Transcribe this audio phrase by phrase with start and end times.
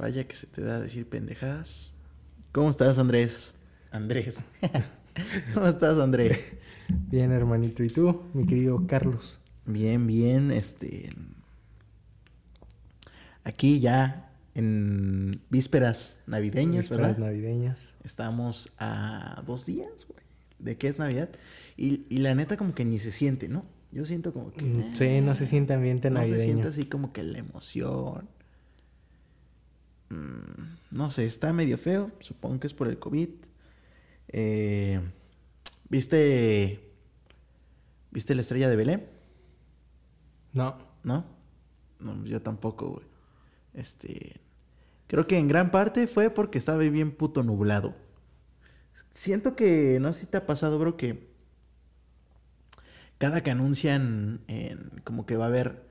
[0.00, 1.92] Vaya que se te da a decir pendejadas.
[2.52, 3.54] ¿Cómo estás, Andrés?
[3.90, 4.42] Andrés.
[5.54, 6.38] ¿Cómo estás, Andrés?
[7.10, 7.84] Bien, hermanito.
[7.84, 9.38] ¿Y tú, mi querido Carlos?
[9.66, 10.50] Bien, bien.
[10.52, 11.10] Este.
[13.44, 17.26] Aquí ya en vísperas navideñas, Vísperas ¿verdad?
[17.26, 17.94] navideñas.
[18.02, 20.20] Estamos a dos días, güey,
[20.58, 21.28] de que es Navidad.
[21.76, 23.64] Y, y la neta, como que ni se siente, ¿no?
[23.92, 24.62] Yo siento como que.
[24.64, 26.44] Mm, Sí, no se siente ambiente No se navideño.
[26.44, 28.28] siente así como que la emoción.
[30.10, 32.10] Mm, no sé, está medio feo.
[32.20, 33.30] Supongo que es por el COVID.
[34.28, 35.00] Eh,
[35.88, 36.92] ¿Viste.
[38.10, 39.08] ¿Viste la estrella de Belén?
[40.52, 40.78] No.
[41.02, 41.24] ¿No?
[42.00, 43.06] No, yo tampoco, güey.
[43.74, 44.40] Este.
[45.06, 47.94] Creo que en gran parte fue porque estaba bien puto nublado.
[49.14, 49.98] Siento que.
[50.00, 51.30] No sé si te ha pasado, bro, que.
[53.18, 55.84] Cada que anuncian en, como que va a haber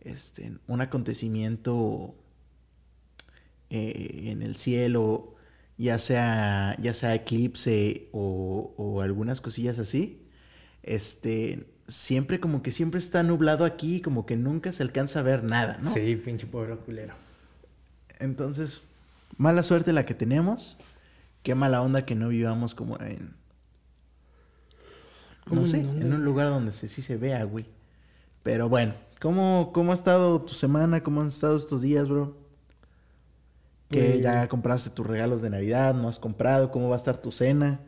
[0.00, 2.14] este, un acontecimiento
[3.70, 5.34] eh, en el cielo,
[5.76, 10.22] ya sea, ya sea eclipse o, o algunas cosillas así,
[10.82, 15.44] este, siempre como que siempre está nublado aquí, como que nunca se alcanza a ver
[15.44, 15.90] nada, ¿no?
[15.90, 17.14] Sí, pinche pueblo culero.
[18.18, 18.82] Entonces,
[19.36, 20.76] mala suerte la que tenemos.
[21.42, 23.34] Qué mala onda que no vivamos como en.
[25.46, 27.66] ¿Cómo No sé, en un lugar donde se, sí se vea, güey.
[28.42, 31.02] Pero bueno, ¿cómo, ¿cómo ha estado tu semana?
[31.02, 32.34] ¿Cómo han estado estos días, bro?
[33.94, 37.30] Que ya compraste tus regalos de Navidad, no has comprado, ¿cómo va a estar tu
[37.32, 37.80] cena?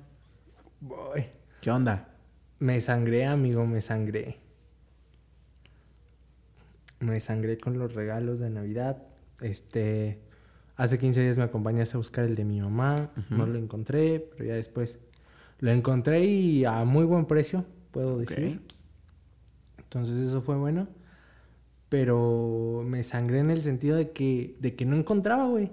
[0.81, 1.27] Voy.
[1.61, 2.09] ¿Qué onda?
[2.59, 4.39] Me sangré, amigo, me sangré.
[7.01, 9.03] Me sangré con los regalos de Navidad.
[9.41, 10.21] Este,
[10.77, 13.11] hace 15 días me acompañaste a buscar el de mi mamá.
[13.29, 14.99] No lo encontré, pero ya después
[15.59, 18.61] lo encontré y a muy buen precio, puedo decir.
[19.79, 20.89] Entonces eso fue bueno.
[21.89, 25.71] Pero me sangré en el sentido de que, de que no encontraba, güey.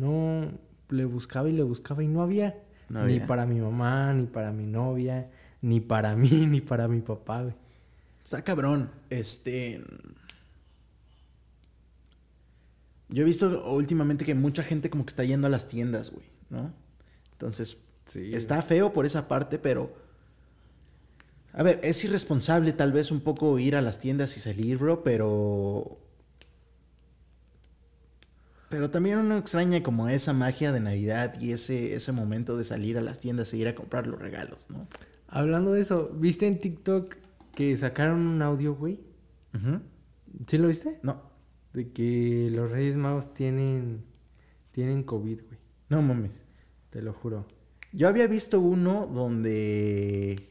[0.00, 0.50] No,
[0.88, 2.58] le buscaba y le buscaba y no había.
[2.88, 5.30] No ni para mi mamá, ni para mi novia,
[5.62, 7.54] ni para mí, ni para mi papá, güey.
[8.24, 8.90] Está cabrón.
[9.10, 9.84] Este.
[13.08, 16.26] Yo he visto últimamente que mucha gente como que está yendo a las tiendas, güey,
[16.48, 16.72] ¿no?
[17.32, 18.34] Entonces, Sí.
[18.34, 19.92] está feo por esa parte, pero.
[21.52, 25.02] A ver, es irresponsable tal vez un poco ir a las tiendas y salir, bro,
[25.02, 25.98] pero.
[28.70, 32.96] Pero también uno extraña como esa magia de Navidad y ese, ese momento de salir
[32.96, 34.86] a las tiendas e ir a comprar los regalos, ¿no?
[35.26, 37.16] Hablando de eso, ¿viste en TikTok
[37.54, 39.00] que sacaron un audio, güey?
[40.46, 41.00] ¿Sí lo viste?
[41.02, 41.20] No,
[41.72, 44.04] De que los Reyes Magos tienen,
[44.70, 45.58] tienen COVID, güey.
[45.88, 46.42] no mames.
[46.90, 47.46] Te lo juro.
[47.92, 50.48] Yo había visto uno donde.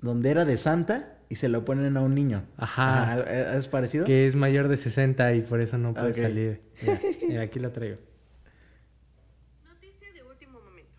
[0.00, 2.44] donde era de Santa y se lo ponen a un niño.
[2.56, 3.18] Ajá.
[3.56, 4.04] ¿Es parecido?
[4.06, 6.16] Que es mayor de 60 y por eso no puede Ok.
[6.16, 6.60] salir.
[6.82, 7.98] Mira, mira, aquí lo traigo.
[9.64, 10.92] Noticia de último momento.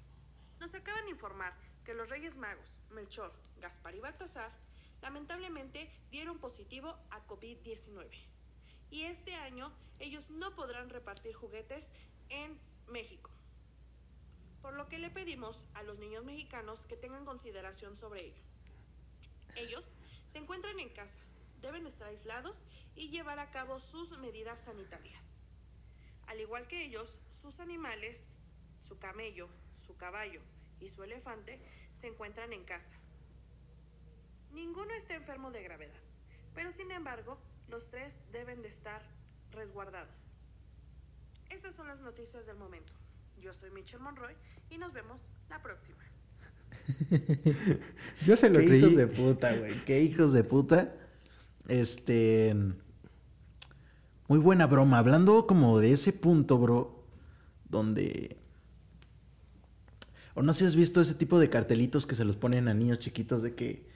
[0.59, 1.53] Nos acaban de informar
[1.85, 4.51] que los Reyes Magos, Melchor, Gaspar y Baltasar,
[5.01, 8.07] lamentablemente dieron positivo a COVID-19.
[8.91, 11.83] Y este año ellos no podrán repartir juguetes
[12.29, 12.57] en
[12.91, 13.29] México.
[14.61, 18.41] Por lo que le pedimos a los niños mexicanos que tengan consideración sobre ello.
[19.55, 19.83] Ellos
[20.37, 21.25] encuentran en casa,
[21.61, 22.55] deben estar aislados
[22.95, 25.35] y llevar a cabo sus medidas sanitarias.
[26.27, 28.19] Al igual que ellos, sus animales,
[28.87, 29.49] su camello,
[29.85, 30.41] su caballo
[30.79, 31.59] y su elefante
[31.99, 32.97] se encuentran en casa.
[34.51, 36.01] Ninguno está enfermo de gravedad,
[36.53, 37.37] pero sin embargo,
[37.67, 39.01] los tres deben de estar
[39.51, 40.37] resguardados.
[41.49, 42.93] Estas son las noticias del momento.
[43.39, 44.35] Yo soy Michelle Monroy
[44.69, 46.06] y nos vemos la próxima.
[48.25, 48.79] Yo se lo Qué creí.
[48.79, 49.73] hijos de puta, güey.
[49.85, 50.93] Qué hijos de puta.
[51.67, 52.55] Este.
[54.27, 54.97] Muy buena broma.
[54.99, 57.03] Hablando como de ese punto, bro.
[57.69, 58.37] Donde.
[60.33, 62.73] O no sé si has visto ese tipo de cartelitos que se los ponen a
[62.73, 63.87] niños chiquitos de que.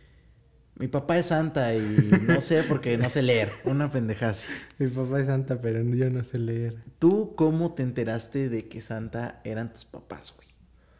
[0.75, 3.51] Mi papá es santa y no sé porque no sé leer.
[3.65, 4.47] Una pendejada así.
[4.79, 6.83] Mi papá es santa, pero yo no sé leer.
[6.97, 10.47] ¿Tú cómo te enteraste de que santa eran tus papás, güey?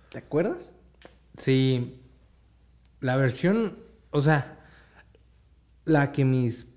[0.10, 0.74] ¿Te acuerdas?
[1.38, 2.02] Sí,
[3.00, 3.80] la versión,
[4.12, 4.60] o sea,
[5.86, 6.68] la que mis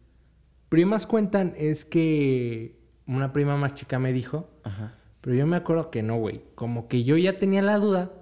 [0.68, 4.94] primas cuentan es que una prima más chica me dijo, Ajá.
[5.20, 6.42] pero yo me acuerdo que no, güey.
[6.54, 8.12] Como que yo ya tenía la duda,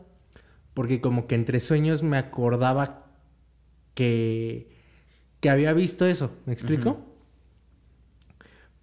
[0.75, 3.07] porque como que entre sueños me acordaba
[3.95, 4.73] que,
[5.41, 7.07] que había visto eso, ¿me explico?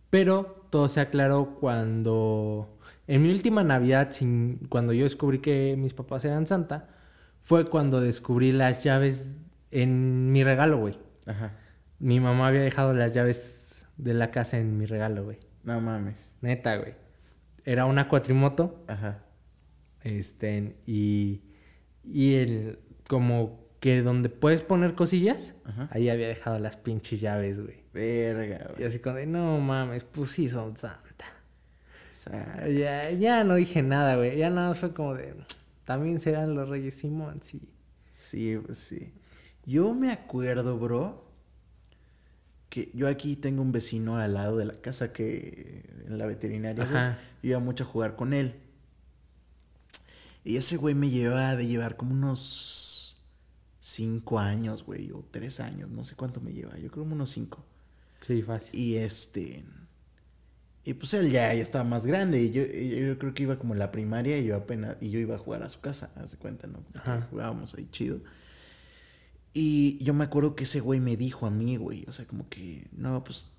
[0.09, 5.93] Pero todo se aclaró cuando, en mi última Navidad, sin, cuando yo descubrí que mis
[5.93, 6.89] papás eran santa,
[7.41, 9.35] fue cuando descubrí las llaves
[9.71, 10.97] en mi regalo, güey.
[11.25, 11.53] Ajá.
[11.99, 15.37] Mi mamá había dejado las llaves de la casa en mi regalo, güey.
[15.63, 16.33] No mames.
[16.41, 16.93] Neta, güey.
[17.65, 18.83] Era una cuatrimoto.
[18.87, 19.23] Ajá.
[20.01, 21.41] Este, y.
[22.03, 22.79] Y el.
[23.07, 25.87] Como que donde puedes poner cosillas, Ajá.
[25.91, 27.83] ahí había dejado las pinches llaves, güey.
[27.93, 28.83] Verga, Y güey.
[28.87, 31.25] así como de, no mames, pues sí son santa.
[32.09, 34.37] Sa- Ya, ya no dije nada, güey.
[34.37, 35.33] Ya nada más fue como de.
[35.89, 37.67] También serán los Reyes Simón, sí.
[38.11, 39.11] Sí, pues sí.
[39.65, 41.25] Yo me acuerdo, bro,
[42.69, 46.85] que yo aquí tengo un vecino al lado de la casa que en la veterinaria,
[46.85, 47.03] güey,
[47.41, 48.53] yo iba mucho a jugar con él.
[50.43, 53.19] Y ese güey me llevaba de llevar como unos
[53.79, 57.31] cinco años, güey, o tres años, no sé cuánto me lleva, yo creo como unos
[57.31, 57.65] cinco.
[58.21, 58.79] Sí, fácil.
[58.79, 59.63] Y este.
[60.89, 62.41] Y pues él ya, ya estaba más grande.
[62.41, 64.97] Y yo, y yo creo que iba como en la primaria y yo apenas.
[64.99, 66.83] Y yo iba a jugar a su casa, haz de cuenta, ¿no?
[66.95, 67.27] Ajá.
[67.29, 68.21] Jugábamos ahí chido.
[69.53, 72.05] Y yo me acuerdo que ese güey me dijo a mí, güey.
[72.07, 73.51] O sea, como que, no, pues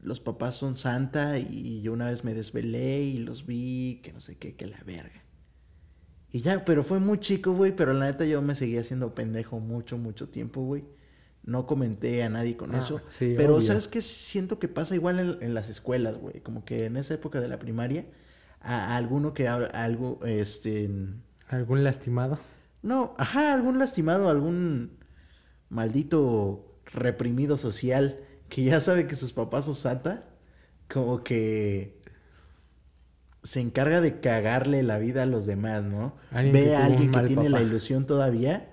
[0.00, 1.38] los papás son santa.
[1.38, 4.82] Y yo una vez me desvelé y los vi, que no sé qué, que la
[4.82, 5.24] verga.
[6.30, 7.76] Y ya, pero fue muy chico, güey.
[7.76, 10.84] Pero la neta yo me seguía haciendo pendejo mucho, mucho tiempo, güey.
[11.44, 13.00] No comenté a nadie con Ah, eso.
[13.08, 13.66] sí, pero, obvio.
[13.66, 14.00] ¿sabes qué?
[14.02, 16.40] Siento que pasa igual en, en las escuelas, güey.
[16.40, 18.06] Como que en esa época de la primaria,
[18.60, 20.88] a, a alguno que habla, algo, este...
[21.48, 22.38] ¿Algún lastimado?
[22.82, 24.98] No, ajá, algún lastimado, algún
[25.68, 30.24] maldito reprimido social que ya sabe que sus papás son santa,
[30.88, 32.00] como que
[33.42, 36.16] se encarga de cagarle la vida a los demás, ¿no?
[36.30, 38.71] Que Ve a alguien que tiene la ilusión todavía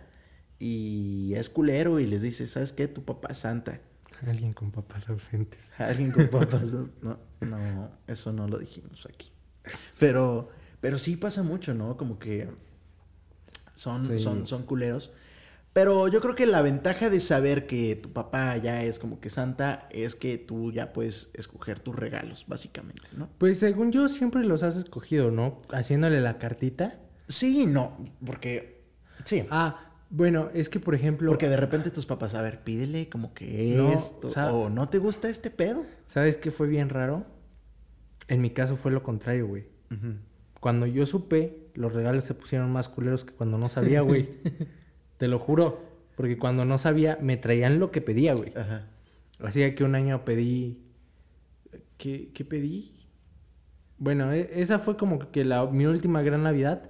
[0.59, 2.87] y es culero y les dice, ¿sabes qué?
[2.87, 3.79] Tu papá es santa.
[4.27, 5.71] Alguien con papás ausentes.
[5.77, 6.73] Alguien con papás.
[7.01, 9.31] No, no, eso no lo dijimos aquí.
[9.97, 10.49] Pero,
[10.81, 11.95] pero sí pasa mucho, ¿no?
[11.95, 12.49] Como que
[13.75, 14.19] son, Sí.
[14.19, 15.11] son, son culeros.
[15.71, 19.29] Pero yo creo que la ventaja de saber que tu papá ya es como que
[19.29, 23.29] santa es que tú ya puedes escoger tus regalos, básicamente, ¿no?
[23.37, 25.61] Pues según yo siempre los has escogido, ¿no?
[25.71, 26.99] Haciéndole la cartita.
[27.27, 28.83] Sí no, porque...
[29.25, 29.45] Sí.
[29.51, 31.29] Ah, bueno, es que por ejemplo...
[31.31, 34.69] Porque de repente tus papás, a ver, pídele como que No, esto, o sea- o
[34.69, 35.85] no te gusta este pedo.
[36.07, 37.25] ¿Sabes qué fue bien raro?
[38.27, 39.65] En mi caso fue lo contrario, güey.
[40.59, 44.29] Cuando yo supe, los regalos se pusieron más culeros que cuando no sabía, güey.
[45.17, 45.81] Te lo juro.
[46.15, 48.51] Porque cuando no sabía, me traían lo que pedía, güey.
[48.55, 48.87] Ajá.
[49.39, 50.83] Así que un año pedí...
[51.97, 52.95] ¿Qué, qué pedí?
[53.97, 56.89] Bueno, e- esa fue como que la, mi última gran Navidad.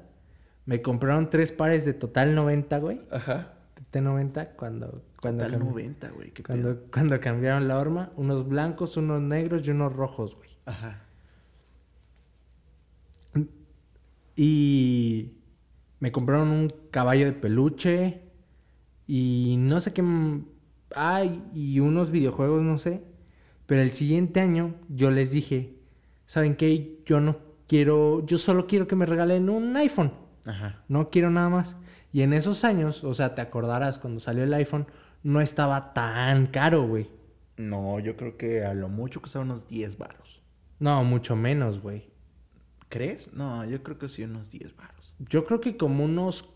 [0.66, 3.02] Me compraron tres pares de total 90, güey.
[3.12, 3.54] Ajá.
[3.92, 5.04] De T90 cuando...
[5.22, 6.62] cuando Total cambi- 90, güey, qué pedo.
[6.62, 10.50] Cuando, cuando cambiaron la horma, unos blancos, unos negros y unos rojos, güey.
[10.66, 11.04] Ajá.
[14.36, 15.34] Y
[16.00, 18.22] me compraron un caballo de peluche
[19.08, 20.04] y no sé qué...
[20.96, 23.04] Ay, y unos videojuegos, no sé.
[23.66, 25.76] Pero el siguiente año yo les dije,
[26.26, 27.00] ¿saben qué?
[27.06, 30.14] Yo no quiero, yo solo quiero que me regalen un iPhone.
[30.46, 30.84] Ajá.
[30.88, 31.76] No quiero nada más.
[32.12, 34.88] Y en esos años, o sea, te acordarás cuando salió el iPhone,
[35.24, 37.10] no estaba tan caro, güey.
[37.58, 40.42] No, yo creo que a lo mucho costaba unos 10 varos.
[40.80, 42.10] No, mucho menos, güey.
[42.88, 43.32] ¿Crees?
[43.34, 45.14] No, yo creo que sí unos 10 varos.
[45.20, 46.50] Yo creo que como unos...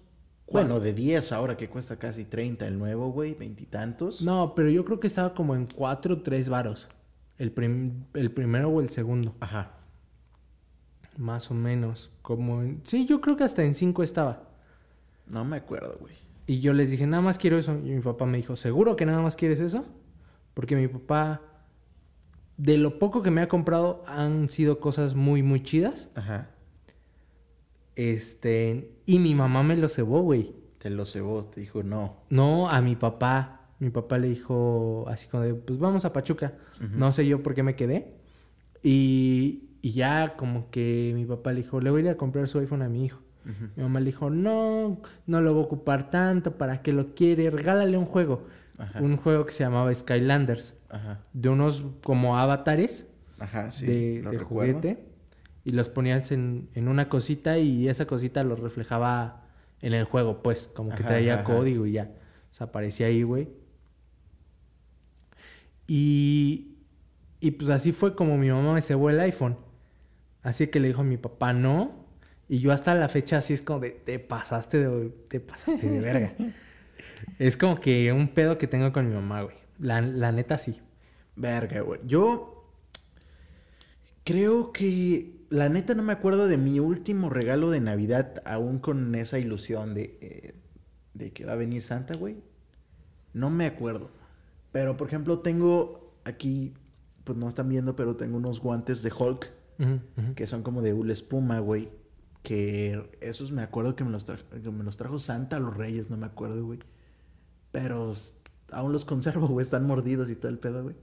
[0.51, 4.21] Bueno, de 10 ahora que cuesta casi 30 el nuevo, güey, veintitantos.
[4.21, 6.89] No, pero yo creo que estaba como en 4 o 3 varos.
[7.37, 9.35] El, prim- el primero o el segundo.
[9.39, 9.71] Ajá.
[11.17, 12.11] Más o menos.
[12.21, 12.81] Como en...
[12.83, 14.49] Sí, yo creo que hasta en 5 estaba.
[15.27, 16.13] No me acuerdo, güey.
[16.45, 17.73] Y yo les dije, nada más quiero eso.
[17.73, 19.85] Y mi papá me dijo, ¿seguro que nada más quieres eso?
[20.53, 21.41] Porque mi papá,
[22.57, 26.09] de lo poco que me ha comprado, han sido cosas muy, muy chidas.
[26.15, 26.49] Ajá.
[27.95, 30.55] Este, y mi mamá me lo cebó, güey.
[30.79, 32.17] Te lo cebó, te dijo no.
[32.29, 33.61] No, a mi papá.
[33.79, 36.53] Mi papá le dijo así como de, pues vamos a Pachuca.
[36.79, 38.13] No sé yo por qué me quedé.
[38.81, 42.47] Y, y ya como que mi papá le dijo, le voy a ir a comprar
[42.47, 43.19] su iPhone a mi hijo.
[43.75, 47.49] Mi mamá le dijo, no, no lo voy a ocupar tanto, ¿para qué lo quiere?
[47.49, 48.47] Regálale un juego.
[48.77, 49.01] Ajá.
[49.01, 50.73] Un juego que se llamaba Skylanders.
[50.89, 51.19] Ajá.
[51.33, 53.07] De unos como avatares
[53.39, 53.85] Ajá, sí.
[53.85, 55.03] de, juguete.
[55.65, 59.43] Y los ponías en, en una cosita y esa cosita los reflejaba
[59.81, 60.69] en el juego, pues.
[60.73, 62.09] Como que traía código y ya.
[62.53, 63.49] O sea, aparecía ahí, güey.
[65.87, 66.77] Y,
[67.41, 69.57] y pues así fue como mi mamá me cebó el iPhone.
[70.43, 72.03] Así que le dijo a mi papá no.
[72.49, 75.99] Y yo hasta la fecha así es como de, te pasaste de, te pasaste de
[76.01, 76.33] verga.
[77.39, 79.55] es como que un pedo que tengo con mi mamá, güey.
[79.79, 80.79] La, la neta sí.
[81.35, 82.01] Verga, güey.
[82.05, 82.69] Yo
[84.25, 89.15] creo que la neta no me acuerdo de mi último regalo de Navidad, aún con
[89.15, 90.55] esa ilusión de, eh,
[91.13, 92.37] de que va a venir Santa, güey.
[93.33, 94.11] No me acuerdo.
[94.71, 96.73] Pero, por ejemplo, tengo aquí
[97.23, 99.49] pues no están viendo, pero tengo unos guantes de Hulk
[100.35, 101.89] Que son como de hule espuma, güey.
[102.43, 106.09] Que esos me acuerdo que me los, que me los trajo Santa a los Reyes,
[106.09, 106.79] no me acuerdo, güey.
[107.71, 108.13] Pero
[108.71, 109.63] aún los conservo, güey.
[109.63, 110.95] Están mordidos y todo el pedo, güey.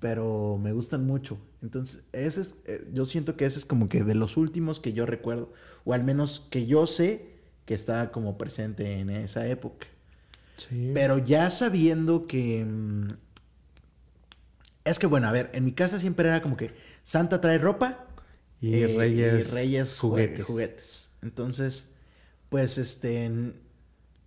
[0.00, 1.38] Pero me gustan mucho.
[1.62, 4.92] Entonces, ese es, eh, yo siento que ese es como que de los últimos que
[4.92, 5.52] yo recuerdo.
[5.84, 7.32] O al menos que yo sé
[7.66, 9.86] que está como presente en esa época.
[10.56, 10.92] Sí.
[10.94, 12.64] Pero ya sabiendo que...
[12.64, 13.08] mm,
[14.84, 18.06] Es que bueno, a ver, en mi casa siempre era como que Santa trae ropa
[18.60, 21.12] Y eh, Reyes, y Reyes juguetes.
[21.22, 21.92] Entonces,
[22.48, 23.54] pues este,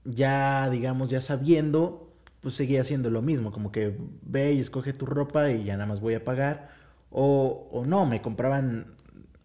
[0.06, 5.06] ya digamos, ya sabiendo, pues seguía haciendo lo mismo, como que ve y escoge tu
[5.06, 6.70] ropa y ya nada más voy a pagar.
[7.10, 8.96] O, o no, me compraban,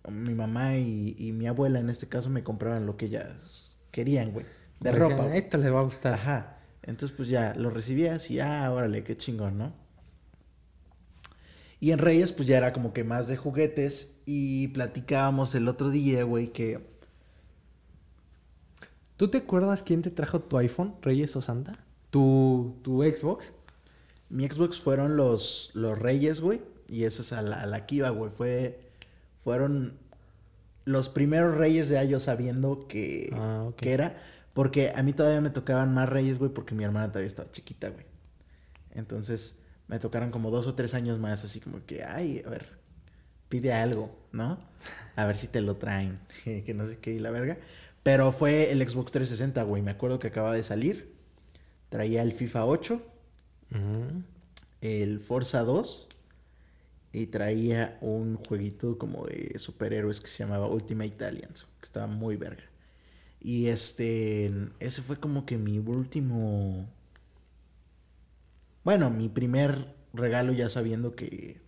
[0.08, 4.32] mi mamá y, y mi abuela en este caso me compraban lo que ellas querían,
[4.32, 4.46] güey.
[4.80, 5.36] De Como ropa.
[5.36, 6.14] Esto les va a gustar.
[6.14, 6.58] Ajá.
[6.82, 9.72] Entonces, pues ya lo recibías y ah, órale, qué chingón, ¿no?
[11.82, 14.14] Y en Reyes, pues ya era como que más de juguetes.
[14.24, 16.78] Y platicábamos el otro día, güey, que.
[19.16, 21.84] ¿Tú te acuerdas quién te trajo tu iPhone, Reyes o Santa?
[22.10, 23.52] ¿Tu, tu Xbox?
[24.28, 26.62] Mi Xbox fueron los, los Reyes, güey.
[26.86, 28.30] Y esa es a la, a la que iba, güey.
[28.30, 28.92] Fue,
[29.42, 29.98] fueron
[30.84, 34.22] los primeros Reyes ya yo sabiendo que, Ah, que era.
[34.52, 37.88] Porque a mí todavía me tocaban más Reyes, güey, porque mi hermana todavía estaba chiquita,
[37.88, 38.06] güey.
[38.92, 39.56] Entonces
[39.92, 42.80] me tocaron como dos o tres años más, así como que, ay, a ver,
[43.48, 44.58] pide algo, ¿no?
[45.16, 47.58] A ver si te lo traen, que no sé qué y la verga.
[48.02, 49.82] Pero fue el Xbox 360, güey.
[49.82, 51.14] Me acuerdo que acaba de salir.
[51.90, 53.02] Traía el FIFA 8,
[53.70, 54.22] Ujú.
[54.80, 56.08] el Forza 2
[57.12, 62.36] y traía un jueguito como de superhéroes que se llamaba Ultimate Alliance, que estaba muy
[62.36, 62.64] verga.
[63.40, 66.88] Y este, ese fue como que mi último,
[68.84, 71.60] bueno, mi primer regalo ya sabiendo que,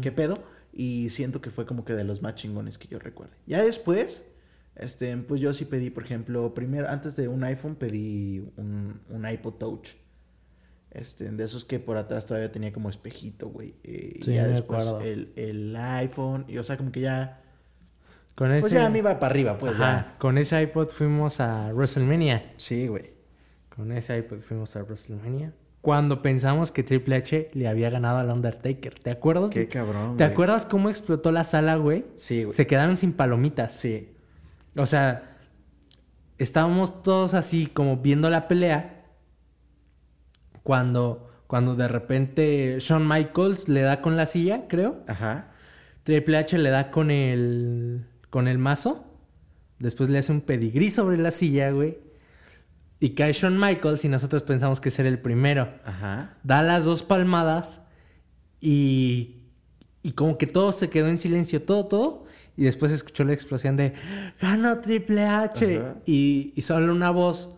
[0.00, 0.42] qué pedo,
[0.72, 3.34] y siento que fue como que de los más chingones que yo recuerdo.
[3.46, 4.22] Ya después,
[4.76, 9.28] este, pues yo sí pedí, por ejemplo, primero, antes de un iPhone pedí un, un
[9.28, 9.88] iPod Touch.
[10.90, 13.74] Este, de esos que por atrás todavía tenía como espejito, güey.
[13.82, 15.00] Eh, y Sí, ya me después acuerdo.
[15.00, 17.40] el, el iPhone, y o sea, como que ya,
[18.34, 18.60] Con ese...
[18.60, 22.52] pues ya me iba para arriba, pues Ajá, Con ese iPod fuimos a WrestleMania.
[22.58, 23.10] Sí, güey.
[23.74, 25.54] Con ese iPod fuimos a WrestleMania.
[25.82, 28.94] Cuando pensamos que Triple H le había ganado al Undertaker.
[29.00, 29.50] ¿Te acuerdas?
[29.50, 30.32] Qué cabrón, ¿Te güey.
[30.32, 32.06] acuerdas cómo explotó la sala, güey?
[32.16, 32.56] Sí, güey.
[32.56, 33.74] Se quedaron sin palomitas.
[33.74, 34.14] Sí.
[34.76, 35.36] O sea,
[36.38, 39.06] estábamos todos así como viendo la pelea.
[40.62, 45.02] Cuando, cuando de repente Shawn Michaels le da con la silla, creo.
[45.08, 45.48] Ajá.
[46.04, 49.04] Triple H le da con el, con el mazo.
[49.80, 51.98] Después le hace un pedigrí sobre la silla, güey.
[53.02, 55.68] Y cae Shawn Michaels y nosotros pensamos que ser el primero.
[55.84, 56.36] Ajá.
[56.44, 57.82] Da las dos palmadas
[58.60, 59.38] y,
[60.04, 62.26] y como que todo se quedó en silencio, todo, todo.
[62.56, 63.94] Y después escuchó la explosión de
[64.40, 65.78] ¡Ganó Triple H!
[65.80, 65.96] Ajá.
[66.06, 67.48] Y, y solo una voz,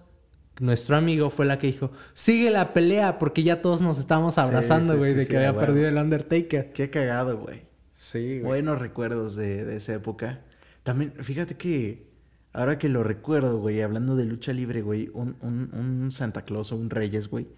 [0.61, 3.19] nuestro amigo, fue la que dijo ¡Sigue la pelea!
[3.19, 6.73] Porque ya todos nos estábamos abrazando, güey, sí, de sí, que había perdido el Undertaker.
[6.73, 7.65] Qué cagado, güey.
[7.93, 10.41] Sí, Buenos recuerdos de, de esa época.
[10.85, 12.14] También, fíjate que
[12.55, 16.73] ahora que lo recuerdo, güey, hablando de lucha libre, güey, un, un, un Santa Claus
[16.73, 17.49] o un Reyes, güey.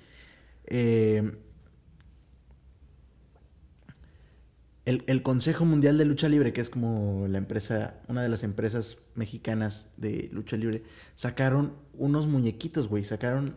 [0.66, 1.32] eh,
[4.84, 8.44] el, el Consejo Mundial de Lucha Libre, que es como la empresa, una de las
[8.44, 10.84] empresas mexicanas de lucha libre,
[11.16, 13.02] sacaron unos muñequitos, güey.
[13.02, 13.56] Sacaron,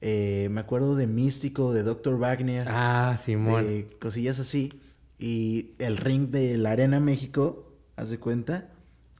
[0.00, 2.18] eh, me acuerdo de Místico, de Dr.
[2.18, 3.64] Wagner Ah, Simón.
[3.64, 4.72] de cosillas así.
[5.20, 8.68] Y el ring de la Arena México, haz de cuenta,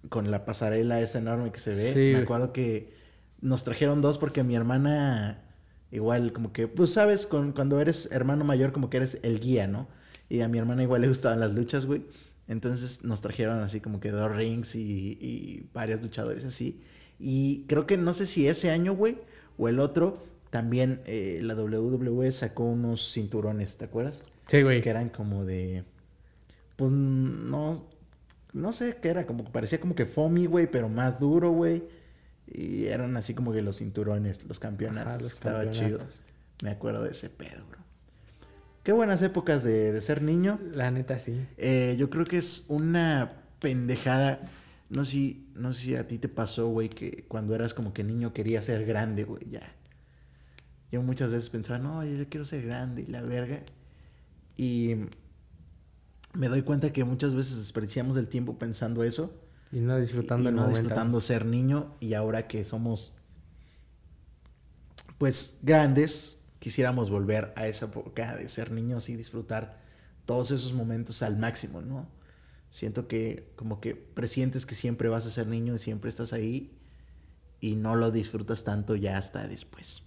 [0.08, 1.92] con la pasarela esa enorme que se ve.
[1.92, 2.94] Sí, Me acuerdo que
[3.40, 5.44] nos trajeron dos porque mi hermana,
[5.90, 9.66] igual, como que, pues sabes, con, cuando eres hermano mayor, como que eres el guía,
[9.66, 9.88] ¿no?
[10.28, 12.02] Y a mi hermana igual le gustaban las luchas, güey.
[12.48, 16.82] Entonces nos trajeron así como que dos rings y, y varios luchadores así.
[17.18, 19.18] Y creo que no sé si ese año, güey,
[19.56, 24.22] o el otro, también eh, la WWE sacó unos cinturones, ¿te acuerdas?
[24.46, 24.80] Sí, güey.
[24.80, 25.84] que eran como de
[26.76, 27.88] pues no
[28.56, 31.84] no sé qué era como parecía como que foamy güey pero más duro güey.
[32.46, 35.06] Y eran así como que los cinturones los campeonatos.
[35.06, 36.00] Ajá, los estaba chido.
[36.62, 37.80] me acuerdo de ese pedo bro.
[38.82, 40.60] Qué buenas épocas de, de ser niño.
[40.72, 41.44] La neta, sí.
[41.58, 44.40] Eh, yo creo que es una pendejada.
[44.88, 47.92] No sé si no sé si a ti te pasó güey que cuando eras como
[47.92, 49.74] que niño querías ser grande güey ya.
[50.90, 53.60] Yo muchas veces pensaba no yo quiero ser grande y la verga
[54.56, 54.94] y
[56.36, 59.34] me doy cuenta que muchas veces desperdiciamos el tiempo pensando eso
[59.70, 60.78] Y no disfrutando y el no momento.
[60.80, 63.14] disfrutando ser niño y ahora que somos
[65.18, 69.78] pues grandes quisiéramos volver a esa época de ser niños y disfrutar
[70.24, 72.08] todos esos momentos al máximo, ¿no?
[72.70, 76.78] Siento que como que presientes que siempre vas a ser niño y siempre estás ahí
[77.60, 80.02] y no lo disfrutas tanto ya hasta después.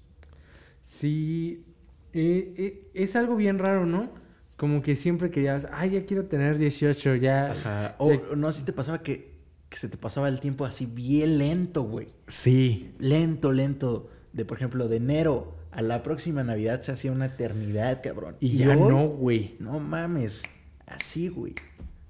[0.84, 1.66] Sí,
[2.14, 4.12] eh, eh, es algo bien raro, ¿no?
[4.60, 7.54] Como que siempre querías, ay, ya quiero tener 18, ya.
[7.54, 7.96] Ajá.
[7.98, 9.32] O ya- no si te pasaba que,
[9.70, 12.10] que se te pasaba el tiempo así bien lento, güey.
[12.28, 12.94] Sí.
[13.00, 14.10] Lento, lento.
[14.34, 18.36] De, por ejemplo, de enero a la próxima Navidad se hacía una eternidad, cabrón.
[18.42, 19.56] Y ya hoy, no, güey.
[19.60, 20.44] No mames.
[20.86, 21.56] Así, güey.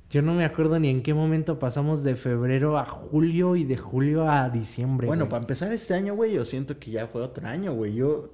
[0.10, 3.78] Yo no me acuerdo ni en qué momento pasamos de febrero a julio y de
[3.78, 5.06] julio a diciembre.
[5.06, 5.30] Bueno, güey.
[5.30, 7.94] para empezar este año, güey, yo siento que ya fue otro año, güey.
[7.94, 8.34] Yo,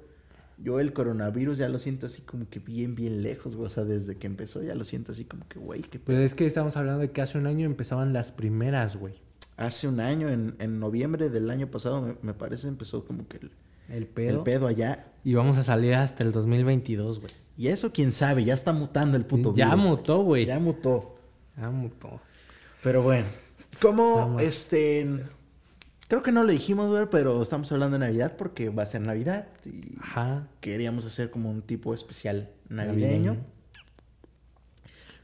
[0.58, 3.68] yo el coronavirus ya lo siento así como que bien, bien lejos, güey.
[3.68, 6.34] O sea, desde que empezó ya lo siento así como que, güey, que Pues es
[6.34, 9.16] que estamos hablando de que hace un año empezaban las primeras, güey.
[9.58, 13.38] Hace un año, en, en noviembre del año pasado, me, me parece, empezó como que
[13.38, 13.52] el,
[13.90, 14.38] El pedo.
[14.40, 15.08] el pedo allá.
[15.24, 17.32] Y vamos a salir hasta el 2022, güey.
[17.58, 19.82] Y eso, quién sabe, ya está mutando el puto Ya virus.
[19.84, 20.46] mutó, güey.
[20.46, 21.16] Ya mutó.
[21.58, 22.20] Ya mutó.
[22.84, 23.26] Pero bueno,
[23.82, 25.24] como este.
[26.08, 29.02] Creo que no lo dijimos, güey, pero estamos hablando de Navidad porque va a ser
[29.02, 30.48] Navidad y Ajá.
[30.60, 33.34] queríamos hacer como un tipo especial navideño.
[33.34, 33.56] Navideño.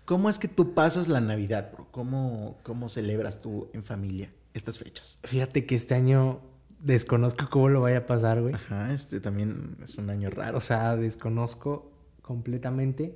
[0.05, 1.87] ¿Cómo es que tú pasas la Navidad, bro?
[1.91, 5.19] ¿Cómo, ¿Cómo celebras tú en familia estas fechas?
[5.23, 6.41] Fíjate que este año
[6.79, 8.55] desconozco cómo lo vaya a pasar, güey.
[8.55, 10.57] Ajá, este también es un año raro.
[10.57, 13.15] O sea, desconozco completamente.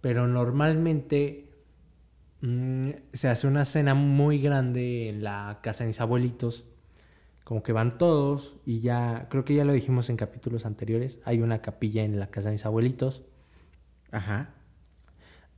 [0.00, 1.50] Pero normalmente
[2.40, 6.64] mm, se hace una cena muy grande en la casa de mis abuelitos.
[7.44, 11.42] Como que van todos y ya, creo que ya lo dijimos en capítulos anteriores, hay
[11.42, 13.22] una capilla en la casa de mis abuelitos.
[14.10, 14.50] Ajá.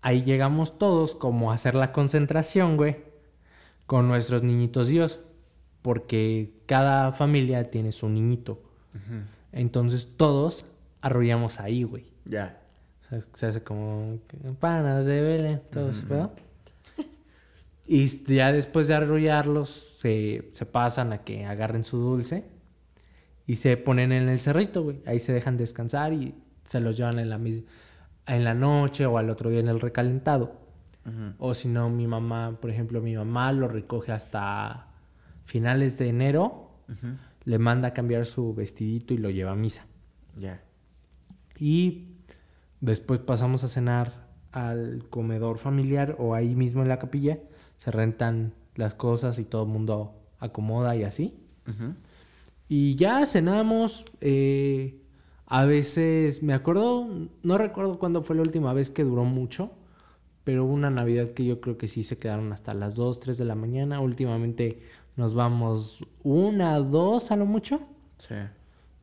[0.03, 2.97] Ahí llegamos todos como a hacer la concentración, güey,
[3.87, 5.21] con nuestros niñitos Dios.
[5.83, 8.61] Porque cada familia tiene su niñito.
[9.53, 10.65] Entonces todos
[11.01, 12.07] arrollamos ahí, güey.
[12.25, 12.61] Ya.
[13.03, 14.19] O sea, se hace como
[14.59, 16.33] panas de Belén, todo ese pedo.
[17.87, 22.45] Y ya después de arrollarlos, se, se pasan a que agarren su dulce
[23.47, 25.03] y se ponen en el cerrito, güey.
[25.07, 27.63] Ahí se dejan descansar y se los llevan en la, mis-
[28.27, 30.65] en la noche o al otro día en el recalentado.
[31.39, 34.89] O si no, mi mamá, por ejemplo, mi mamá lo recoge hasta
[35.45, 36.71] finales de enero,
[37.45, 39.87] le manda a cambiar su vestidito y lo lleva a misa.
[40.35, 40.61] Ya.
[41.61, 42.09] Y
[42.81, 47.39] después pasamos a cenar al comedor familiar o ahí mismo en la capilla.
[47.77, 51.35] Se rentan las cosas y todo el mundo acomoda y así.
[52.69, 54.05] Y ya cenamos.
[54.21, 55.01] eh,
[55.49, 57.07] a veces, me acuerdo,
[57.45, 59.71] no recuerdo cuándo fue la última vez que duró mucho.
[60.43, 63.37] Pero hubo una Navidad que yo creo que sí se quedaron hasta las 2, 3
[63.39, 64.01] de la mañana.
[64.01, 64.81] Últimamente
[65.17, 67.81] nos vamos una, dos a lo mucho.
[68.19, 68.35] Sí.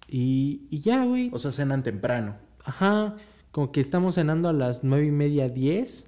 [0.07, 1.29] Y, y ya, güey.
[1.33, 2.35] O sea, cenan temprano.
[2.63, 3.15] Ajá,
[3.51, 6.07] como que estamos cenando a las nueve y media, diez.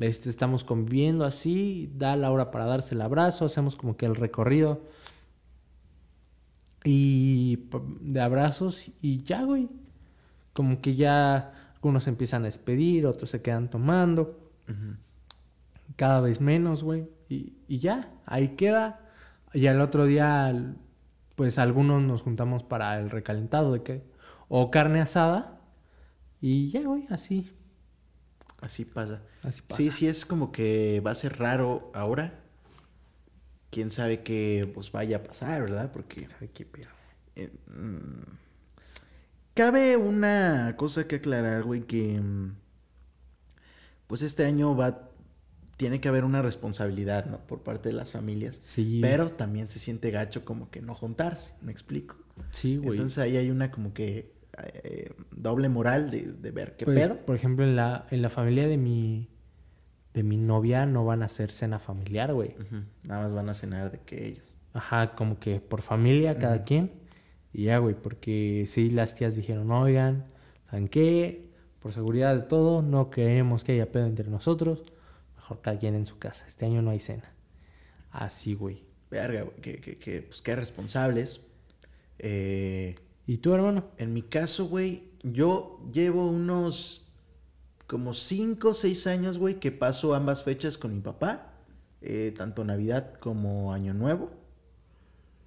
[0.00, 4.14] Este, estamos conviviendo así, da la hora para darse el abrazo, hacemos como que el
[4.14, 4.82] recorrido.
[6.84, 7.68] Y
[8.00, 9.68] de abrazos y ya, güey.
[10.52, 14.50] Como que ya algunos empiezan a despedir, otros se quedan tomando.
[15.96, 17.08] Cada vez menos, güey.
[17.28, 19.00] Y, y ya, ahí queda.
[19.54, 20.74] Y al otro día,
[21.36, 24.12] pues algunos nos juntamos para el recalentado de que...
[24.48, 25.60] O carne asada.
[26.40, 27.50] Y ya, güey, así.
[28.62, 29.20] Así pasa.
[29.42, 29.82] Así pasa.
[29.82, 32.40] Sí, sí, es como que va a ser raro ahora.
[33.70, 35.90] Quién sabe qué pues vaya a pasar, ¿verdad?
[35.92, 36.66] Porque ¿Sabe qué
[37.36, 38.22] eh, mm,
[39.54, 42.54] cabe una cosa que aclarar, güey, que mm,
[44.06, 45.08] pues este año va
[45.76, 47.38] tiene que haber una responsabilidad, ¿no?
[47.38, 48.60] Por parte de las familias.
[48.62, 49.00] Sí.
[49.02, 52.14] Pero también se siente gacho como que no juntarse, ¿me explico?
[52.52, 52.90] Sí, güey.
[52.90, 57.18] Entonces ahí hay una como que eh, doble moral de, de ver qué Pues, pedo.
[57.24, 59.28] Por ejemplo, en la, en la familia de mi,
[60.14, 62.54] de mi novia no van a hacer cena familiar, güey.
[63.08, 64.44] Nada más van a cenar de que ellos.
[64.74, 66.92] Ajá, como que por familia cada quien.
[67.52, 70.24] Y ya, güey, porque sí, las tías dijeron, oigan,
[70.70, 71.50] ¿saben qué?
[71.80, 74.82] Por seguridad de todo, no queremos que haya pedo entre nosotros.
[75.36, 76.46] Mejor cada quien en su casa.
[76.46, 77.32] Este año no hay cena.
[78.10, 78.84] Así, güey.
[79.10, 81.40] Verga, güey, que, que, que, pues qué responsables.
[82.18, 82.94] Eh,
[83.26, 83.84] ¿Y tú, hermano?
[83.98, 87.06] en mi caso, güey, yo llevo unos
[87.86, 91.48] como 5 o 6 años, güey, que paso ambas fechas con mi papá.
[92.02, 94.30] eh, tanto Navidad como Año Nuevo.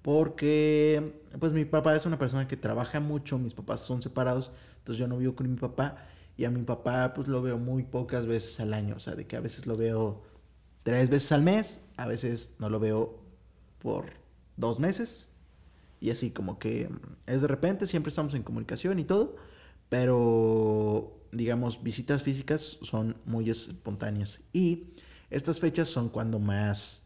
[0.02, 4.98] Porque, pues mi papá es una persona que trabaja mucho, mis papás son separados, entonces
[5.00, 5.96] yo no vivo con mi papá.
[6.36, 9.26] Y a mi papá, pues lo veo muy pocas veces al año, o sea, de
[9.26, 10.22] que a veces lo veo
[10.82, 13.18] tres veces al mes, a veces no lo veo
[13.80, 14.06] por
[14.56, 15.30] dos meses.
[16.00, 19.36] Y así como que mm, es de repente, siempre estamos en comunicación y todo.
[19.88, 24.40] Pero, digamos, visitas físicas son muy espontáneas.
[24.52, 24.88] Y
[25.30, 27.02] estas fechas son cuando más,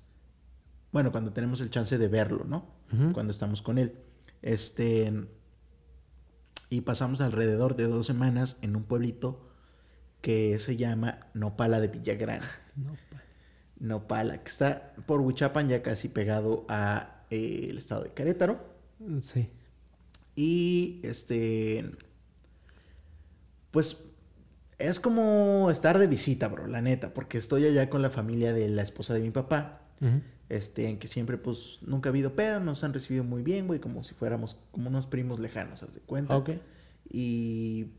[0.93, 2.67] bueno, cuando tenemos el chance de verlo, ¿no?
[3.13, 3.95] Cuando estamos con él.
[4.43, 5.13] Este,
[6.71, 9.49] y pasamos alrededor de dos semanas en un pueblito
[10.21, 12.43] que se llama Nopala de Villagrán.
[12.77, 13.23] No, pa-
[13.79, 18.70] Nopala, que está por Huichapan, ya casi pegado a eh, el estado de Querétaro.
[19.21, 19.49] Sí.
[20.37, 21.91] Y este.
[23.71, 24.05] Pues
[24.79, 28.69] es como estar de visita, bro, la neta, porque estoy allá con la familia de
[28.69, 29.83] la esposa de mi papá.
[30.49, 33.79] Este, en que siempre, pues, nunca ha habido pedo, nos han recibido muy bien, güey,
[33.81, 36.37] como si fuéramos como unos primos lejanos, haz de cuenta.
[36.37, 36.51] Ok.
[37.09, 37.93] Y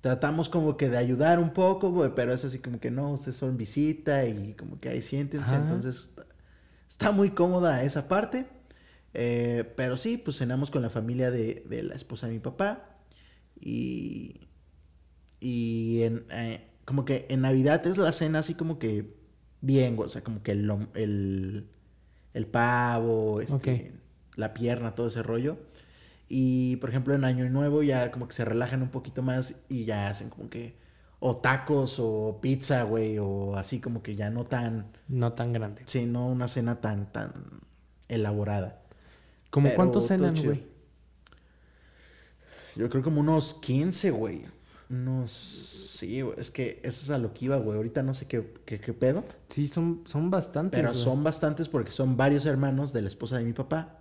[0.00, 3.36] tratamos como que de ayudar un poco, güey, pero es así como que no, ustedes
[3.36, 5.54] son visita y como que ahí siéntense.
[5.54, 6.26] Entonces está,
[6.88, 8.46] está muy cómoda esa parte.
[9.14, 12.98] Eh, pero sí, pues cenamos con la familia de, de la esposa de mi papá.
[13.60, 14.48] Y.
[15.40, 19.14] Y en, eh, como que en Navidad es la cena así como que
[19.60, 19.96] bien.
[19.98, 21.68] O sea, como que el, el,
[22.34, 23.92] el pavo, este,
[24.36, 25.58] la pierna, todo ese rollo.
[26.28, 29.84] Y por ejemplo, en Año Nuevo ya como que se relajan un poquito más y
[29.84, 30.76] ya hacen como que
[31.18, 35.82] o tacos o pizza, güey, o así como que ya no tan, No tan grande.
[35.86, 37.32] sí, no una cena tan, tan
[38.08, 38.79] elaborada.
[39.50, 40.64] ¿Cómo Pero cuántos cenan, güey?
[42.76, 44.44] Yo creo como unos 15, güey.
[44.88, 47.76] Unos, sí, güey, es que eso es a lo que iba, güey.
[47.76, 49.24] Ahorita no sé qué, qué, qué pedo.
[49.48, 50.78] Sí, son, son bastantes.
[50.78, 51.02] Pero güey.
[51.02, 53.96] son bastantes porque son varios hermanos de la esposa de mi papá.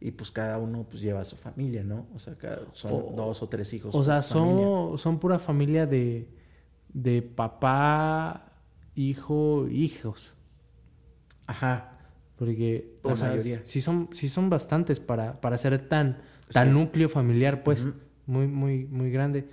[0.00, 2.06] Y pues cada uno pues lleva a su familia, ¿no?
[2.14, 3.94] O sea, cada- son O- dos o tres hijos.
[3.94, 6.28] O sea, son, son pura familia de,
[6.92, 8.52] de papá,
[8.94, 10.32] hijo, hijos.
[11.46, 11.93] Ajá.
[12.36, 13.60] Porque, La o sea, mayoría.
[13.64, 16.18] sí son, sí son bastantes para, para ser tan,
[16.52, 16.74] tan Sí.
[16.74, 17.86] núcleo familiar, pues,
[18.26, 19.48] muy, muy, muy grande.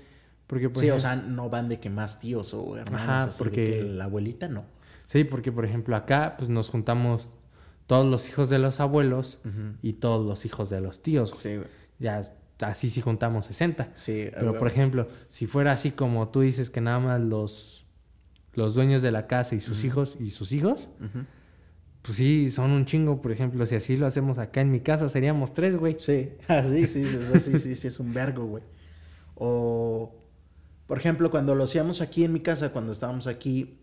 [0.47, 3.01] Porque, por Sí, o sea, no van de que más tíos o hermanos.
[3.09, 4.65] Ajá, así de porque- que la abuelita no.
[5.05, 7.29] Sí, porque, por ejemplo, acá, pues, nos juntamos
[7.87, 9.39] todos los hijos de los abuelos
[9.81, 11.33] y todos los hijos de los tíos.
[11.37, 11.67] Sí, güey.
[11.99, 12.21] Ya,
[12.61, 13.89] así sí juntamos 60.
[13.95, 17.85] Sí, Pero, por ejemplo, si fuera así como tú dices que nada más los,
[18.53, 21.25] los dueños de la casa y sus hijos y sus hijos, Ujú.
[22.01, 23.21] Pues sí, son un chingo.
[23.21, 25.97] Por ejemplo, si así lo hacemos acá en mi casa, seríamos tres, güey.
[25.99, 28.63] Sí, ah, sí, sí, sí, sí, sí, es un vergo, güey.
[29.35, 30.13] O,
[30.87, 33.79] por ejemplo, cuando lo hacíamos aquí en mi casa, cuando estábamos aquí,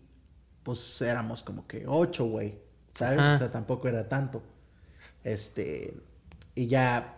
[0.63, 2.59] pues éramos como que ocho, güey,
[2.93, 3.19] ¿sabes?
[3.19, 3.35] Ajá.
[3.35, 4.41] O sea, tampoco era tanto.
[5.23, 5.93] Este,
[6.55, 7.15] y ya,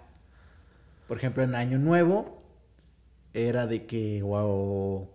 [1.07, 2.41] por ejemplo, en Año Nuevo,
[3.33, 5.09] era de que, o,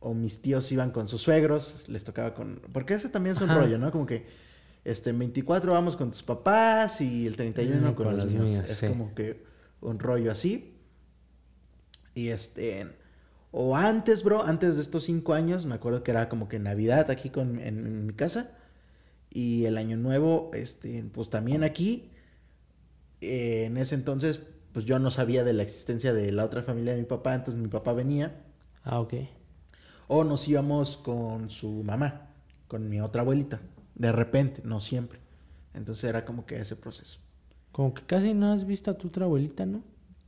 [0.00, 3.50] o mis tíos iban con sus suegros, les tocaba con, porque ese también es un
[3.50, 3.60] Ajá.
[3.60, 3.90] rollo, ¿no?
[3.92, 4.26] Como que,
[4.84, 8.50] este, en 24 vamos con tus papás y el 31 Mm, con, con los míos.
[8.50, 8.86] míos, es sí.
[8.88, 9.44] como que
[9.80, 10.74] un rollo así.
[12.14, 12.88] Y este,
[13.50, 17.10] o antes, bro, antes de estos cinco años, me acuerdo que era como que Navidad
[17.10, 18.50] aquí con, en, en mi casa.
[19.30, 22.10] Y el año nuevo, este, pues también aquí.
[23.20, 24.40] Eh, en ese entonces,
[24.72, 27.60] pues yo no sabía de la existencia de la otra familia de mi papá, entonces
[27.60, 28.42] mi papá venía.
[28.84, 29.14] Ah, ok.
[30.08, 32.30] O nos íbamos con su mamá,
[32.68, 33.60] con mi otra abuelita.
[34.02, 35.20] De repente, no siempre.
[35.74, 37.20] Entonces era como que ese proceso.
[37.70, 39.82] Como que casi no has visto a tu otra abuelita, ¿no?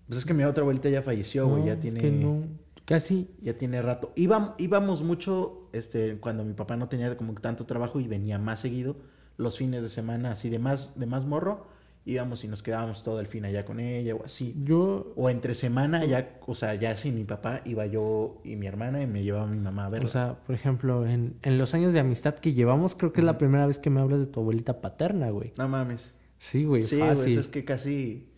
[0.07, 1.99] Pues es que mi otra abuelita ya falleció, güey, No, ya es tiene...
[2.01, 2.45] que no,
[2.85, 3.29] casi.
[3.43, 4.13] Ya tiene rato.
[4.15, 8.61] Íbam- íbamos mucho, este, cuando mi papá no tenía como tanto trabajo y venía más
[8.61, 8.95] seguido,
[9.39, 11.67] los fines de semana, así de más, de más morro,
[12.07, 14.55] íbamos y nos quedábamos todo el fin allá con ella o así.
[14.65, 18.67] Yo, O entre semana, ya, o sea, ya sin mi papá, iba yo y mi
[18.67, 20.09] hermana y me llevaba mi mamá a verla.
[20.09, 23.25] o sea, por ejemplo, en, en los años de amistad que llevamos, creo que es
[23.25, 25.53] la primera vez que me hablas de tu abuelita paterna, güey.
[25.57, 26.15] no mames.
[26.39, 28.29] Sí, güey, sí, güey, es que casi...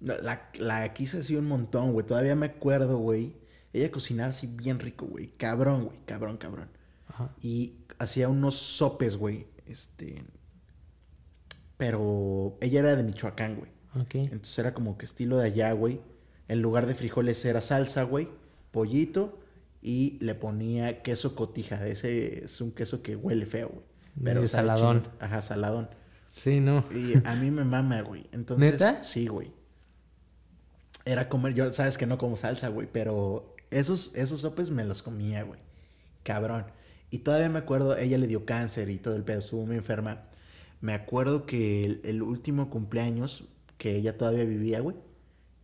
[0.00, 2.06] La, la, la quise así un montón, güey.
[2.06, 3.34] Todavía me acuerdo, güey.
[3.72, 5.32] Ella cocinaba así bien rico, güey.
[5.36, 5.98] Cabrón, güey.
[6.06, 6.68] Cabrón, cabrón.
[7.08, 7.34] Ajá.
[7.42, 9.46] Y hacía unos sopes, güey.
[9.66, 10.22] Este.
[11.78, 13.70] Pero ella era de Michoacán, güey.
[13.98, 14.16] Ok.
[14.16, 16.00] Entonces era como que estilo de allá, güey.
[16.48, 18.28] En lugar de frijoles era salsa, güey.
[18.70, 19.38] Pollito.
[19.80, 21.86] Y le ponía queso cotija.
[21.86, 24.34] Ese es un queso que huele feo, güey.
[24.34, 25.08] Sabe saladón.
[25.20, 25.88] Ajá, saladón.
[26.32, 26.84] Sí, no.
[26.92, 28.26] Y a mí me mama, güey.
[28.32, 29.02] Entonces, ¿Neta?
[29.02, 29.52] sí, güey.
[31.04, 35.02] Era comer, yo sabes que no como salsa, güey, pero esos, esos sopes me los
[35.02, 35.60] comía, güey.
[36.22, 36.66] Cabrón.
[37.10, 40.27] Y todavía me acuerdo, ella le dio cáncer y todo el pedo, estuvo muy enferma.
[40.80, 43.44] Me acuerdo que el, el último cumpleaños
[43.78, 44.96] que ella todavía vivía, güey,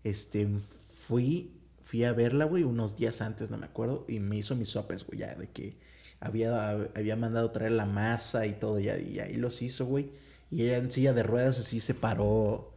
[0.04, 0.48] este,
[1.06, 4.70] fui, fui a verla, güey, unos días antes, no me acuerdo, y me hizo mis
[4.70, 5.76] sopes, güey, ya de que
[6.20, 10.10] había, había mandado traer la masa y todo, ya, y ahí los hizo, güey.
[10.50, 12.72] Y ella en silla de ruedas así se paró,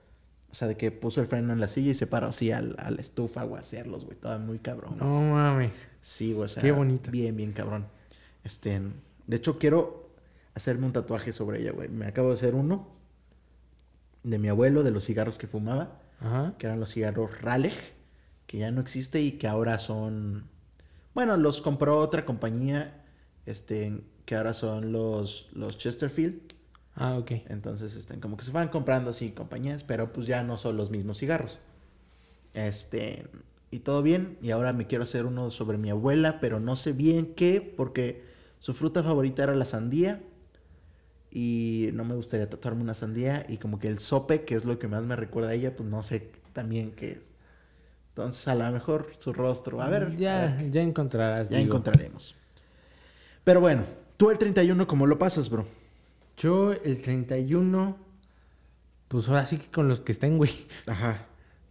[0.50, 2.76] o sea, de que puso el freno en la silla y se paró así al,
[2.80, 4.16] a la estufa o a hacerlos, güey.
[4.16, 4.98] Estaba muy cabrón.
[4.98, 5.88] No mames.
[6.02, 6.46] Sí, güey.
[6.46, 7.12] O sea, Qué bonito.
[7.12, 7.86] Bien, bien cabrón.
[8.44, 8.82] Este,
[9.28, 10.07] de hecho, quiero
[10.58, 11.90] hacerme un tatuaje sobre ella, güey.
[11.90, 12.88] Me acabo de hacer uno
[14.24, 16.56] de mi abuelo, de los cigarros que fumaba, Ajá.
[16.58, 17.78] que eran los cigarros Raleigh,
[18.46, 20.50] que ya no existe y que ahora son...
[21.14, 23.04] Bueno, los compró otra compañía,
[23.46, 26.54] este, que ahora son los, los Chesterfield.
[26.96, 27.32] Ah, ok.
[27.50, 30.90] Entonces, están como que se van comprando así compañías, pero pues ya no son los
[30.90, 31.60] mismos cigarros.
[32.54, 33.28] Este,
[33.72, 34.38] y todo bien.
[34.42, 38.24] Y ahora me quiero hacer uno sobre mi abuela, pero no sé bien qué, porque
[38.60, 40.22] su fruta favorita era la sandía.
[41.40, 43.46] Y no me gustaría tatuarme una sandía.
[43.48, 45.88] Y como que el sope, que es lo que más me recuerda a ella, pues
[45.88, 47.20] no sé también qué es.
[48.10, 49.80] Entonces, a lo mejor su rostro.
[49.82, 50.04] A ver.
[50.06, 51.48] a Ya, ver, ya encontrarás.
[51.50, 51.68] ya digo.
[51.70, 52.34] encontraremos.
[53.44, 53.84] Pero bueno,
[54.18, 55.68] tú el 31, ¿cómo lo pasas, bro?
[56.38, 57.98] Yo el 31,
[59.08, 60.52] pues ahora sí que con los que estén, güey.
[60.88, 61.26] Ajá.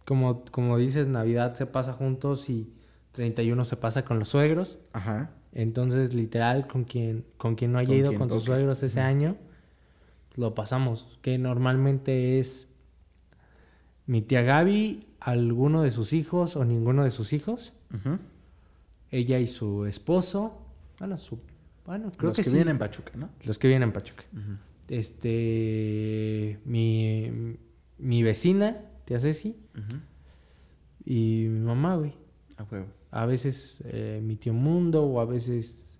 [0.05, 2.71] Como, como dices, Navidad se pasa juntos y
[3.11, 4.79] 31 se pasa con los suegros.
[4.93, 5.31] Ajá.
[5.51, 8.45] Entonces, literal, con quien, con quien no haya Con ido con sus toque.
[8.45, 9.35] suegros ese año,
[10.37, 11.17] lo pasamos.
[11.21, 12.67] Que normalmente es
[14.05, 17.73] mi tía Gaby, alguno de sus hijos o ninguno de sus hijos,
[19.11, 20.61] ella y su esposo.
[20.99, 21.39] Bueno, su,
[21.85, 22.55] bueno creo Los que, que, sí.
[22.55, 23.29] vienen en Pachuca, ¿no?
[23.43, 24.23] Los que vienen en Pachuca.
[24.87, 27.57] Este, mi,
[27.97, 29.99] mi vecina, tía Ceci, Ujú.
[31.05, 32.13] y mi mamá, güey.
[32.57, 32.87] A huevo.
[33.11, 35.97] A veces eh, mi tío Mundo o a veces...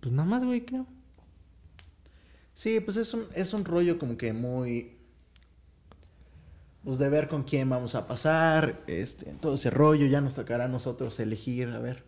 [0.00, 0.86] Pues nada más, güey, creo.
[2.58, 4.96] Sí, pues es un, es un rollo como que muy...
[6.82, 10.64] Pues de ver con quién vamos a pasar, este, todo ese rollo, ya nos tocará
[10.64, 12.02] a nosotros elegir, a ver,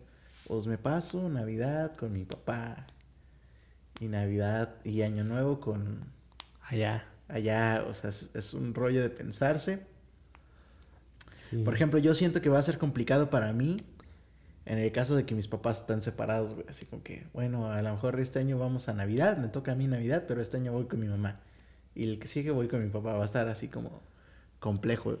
[0.45, 2.85] pues me paso Navidad con mi papá
[4.01, 6.03] y Navidad y Año Nuevo con
[6.63, 7.05] Allá.
[7.29, 9.87] allá, o sea, es, es un rollo de pensarse.
[11.31, 11.63] Sí.
[11.63, 13.77] Por ejemplo, yo siento que va a ser complicado para mí
[14.65, 16.65] en el caso de que mis papás están separados, güey.
[16.69, 19.75] Así como que, bueno, a lo mejor este año vamos a Navidad, me toca a
[19.75, 21.39] mí Navidad, pero este año voy con mi mamá.
[21.95, 23.13] Y el que sigue voy con mi papá.
[23.13, 24.01] Va a estar así como
[24.59, 25.17] complejo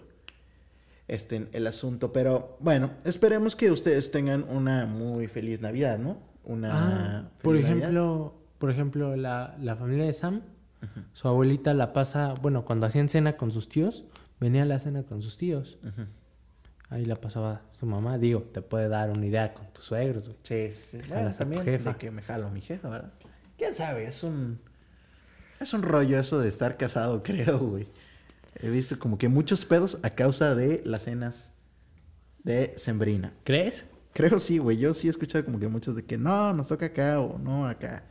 [1.07, 2.13] este, el asunto.
[2.13, 6.17] Pero bueno, esperemos que ustedes tengan una muy feliz Navidad, ¿no?
[6.43, 6.69] Una
[7.19, 7.77] Ah, por Navidad.
[7.77, 10.41] ejemplo, por ejemplo, la, la familia de Sam,
[11.13, 14.03] su abuelita la pasa, bueno, cuando hacían cena con sus tíos,
[14.39, 15.77] venía a la cena con sus tíos.
[16.91, 18.17] Ahí la pasaba su mamá.
[18.17, 20.37] Digo, te puede dar una idea con tus suegros, güey.
[20.43, 20.99] Sí, sí.
[21.07, 21.93] Bueno, también jefa.
[21.93, 23.13] de que me jalo a mi jefa, ¿verdad?
[23.57, 24.05] ¿Quién sabe?
[24.05, 24.59] Es un...
[25.61, 27.87] Es un rollo eso de estar casado, creo, güey.
[28.55, 31.53] He visto como que muchos pedos a causa de las cenas
[32.43, 33.33] de Sembrina.
[33.45, 33.85] ¿Crees?
[34.11, 34.77] Creo sí, güey.
[34.77, 37.67] Yo sí he escuchado como que muchos de que no, nos toca acá o no
[37.67, 38.03] acá.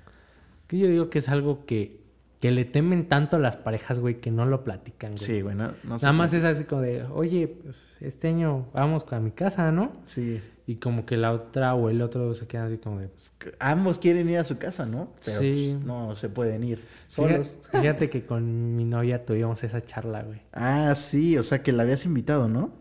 [0.66, 2.00] Que yo digo que es algo que,
[2.40, 5.22] que le temen tanto a las parejas, güey, que no lo platican, güey.
[5.24, 9.04] Sí, güey, no, no Nada más es así como de, oye, pues, este año vamos
[9.10, 9.92] a mi casa, ¿no?
[10.06, 10.40] Sí.
[10.66, 13.98] Y como que la otra o el otro se quedan así como de, pues, Ambos
[13.98, 15.12] quieren ir a su casa, ¿no?
[15.24, 15.72] Pero Sí.
[15.74, 17.54] pues, no se pueden ir solos.
[17.72, 20.40] fíjate que con mi novia tuvimos esa charla, güey.
[20.52, 22.72] Ah, sí, o sea que la habías invitado, ¿no?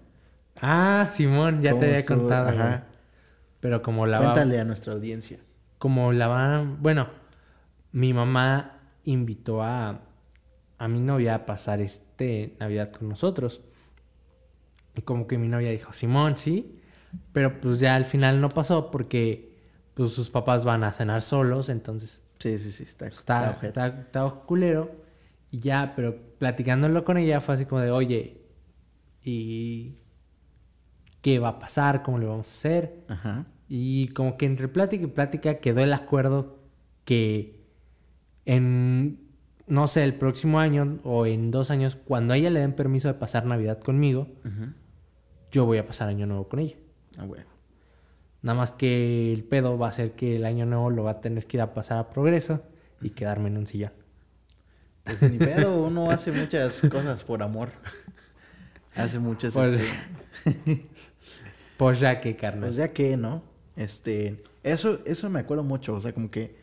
[0.62, 2.68] Ah, Simón, ya ¿Cómo te había contado, Ajá.
[2.68, 2.80] güey.
[3.60, 5.40] Pero como la va, Cuéntale a nuestra audiencia.
[5.80, 7.08] como la van, bueno,
[7.92, 8.79] mi mamá
[9.12, 10.02] invitó a,
[10.78, 13.62] a mi novia a pasar este Navidad con nosotros.
[14.96, 16.80] Y como que mi novia dijo, Simón, sí.
[17.32, 19.58] Pero pues ya al final no pasó porque
[19.94, 24.30] pues sus papás van a cenar solos, entonces Sí, sí, sí, está, está, está, está
[24.46, 24.90] culero.
[25.52, 28.42] Y ya, pero platicándolo con ella fue así como de, oye,
[29.24, 29.96] ¿y
[31.22, 32.02] qué va a pasar?
[32.02, 33.04] ¿Cómo le vamos a hacer?
[33.10, 33.46] Ajá.
[33.68, 36.60] Y como que entre plática y plática quedó el acuerdo
[37.04, 37.59] que
[38.54, 39.20] en,
[39.68, 43.08] no sé, el próximo año o en dos años, cuando a ella le den permiso
[43.08, 44.28] de pasar Navidad conmigo,
[45.52, 46.76] yo voy a pasar Año Nuevo con ella.
[47.18, 47.42] Ah, güey.
[48.42, 51.22] Nada más que el pedo va a ser que el Año Nuevo lo va a
[51.22, 52.64] tener que ir a pasar a Progreso
[53.02, 53.92] y quedarme en un sillón.
[55.04, 57.70] Pues ni pedo, uno hace muchas cosas por amor.
[58.96, 59.80] Hace muchas, Pues-
[60.46, 60.88] este,
[61.78, 62.70] Pues ya que, carnal.
[62.70, 63.44] pues ya que, ¿no?
[63.76, 66.58] Este, eso, eso me acuerdo mucho, o sea, como que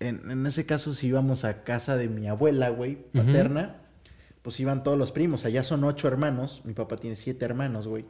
[0.00, 3.76] en, en ese caso si íbamos a casa de mi abuela, güey, paterna,
[4.42, 8.04] pues iban todos los primos, allá son ocho hermanos, mi papá tiene siete hermanos, güey,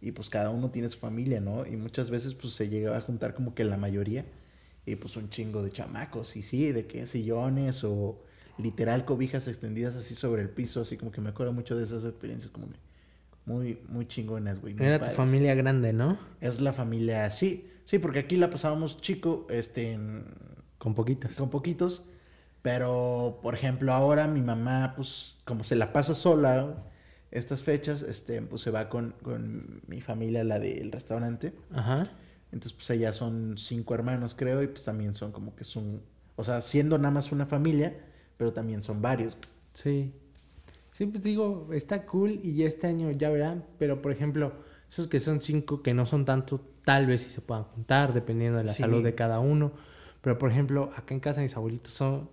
[0.00, 1.64] y pues cada uno tiene su familia, ¿no?
[1.66, 4.24] Y muchas veces pues se llegaba a juntar como que la mayoría,
[4.84, 8.20] y pues un chingo de chamacos, y sí, de que sillones o
[8.58, 12.04] literal cobijas extendidas así sobre el piso, así como que me acuerdo mucho de esas
[12.04, 12.78] experiencias como que
[13.46, 14.74] muy, muy chingonas, güey.
[14.78, 16.18] Era tu familia grande, ¿no?
[16.40, 17.68] Es la familia, sí.
[17.84, 20.24] Sí, porque aquí la pasábamos chico, este, en-
[20.82, 21.36] Con poquitos.
[21.36, 22.02] con poquitos.
[22.62, 26.84] Pero, por ejemplo, ahora mi mamá, pues, como se la pasa sola,
[27.30, 31.52] estas fechas, este, pues se va con, con mi familia, la del restaurante.
[31.72, 32.10] Ajá.
[32.52, 36.02] Entonces, pues allá son cinco hermanos, creo, y pues también son como que son,
[36.36, 37.96] o sea, siendo nada más una familia,
[38.36, 39.36] pero también son varios.
[39.72, 40.12] Sí.
[40.92, 44.52] Sí, pues digo, está cool y ya este año ya verán, pero por ejemplo,
[44.90, 48.58] esos que son cinco, que no son tanto, tal vez sí se puedan juntar, dependiendo
[48.58, 48.82] de la Sí.
[48.82, 49.72] salud de cada uno.
[50.22, 52.30] Pero por ejemplo, acá en casa mis abuelitos son...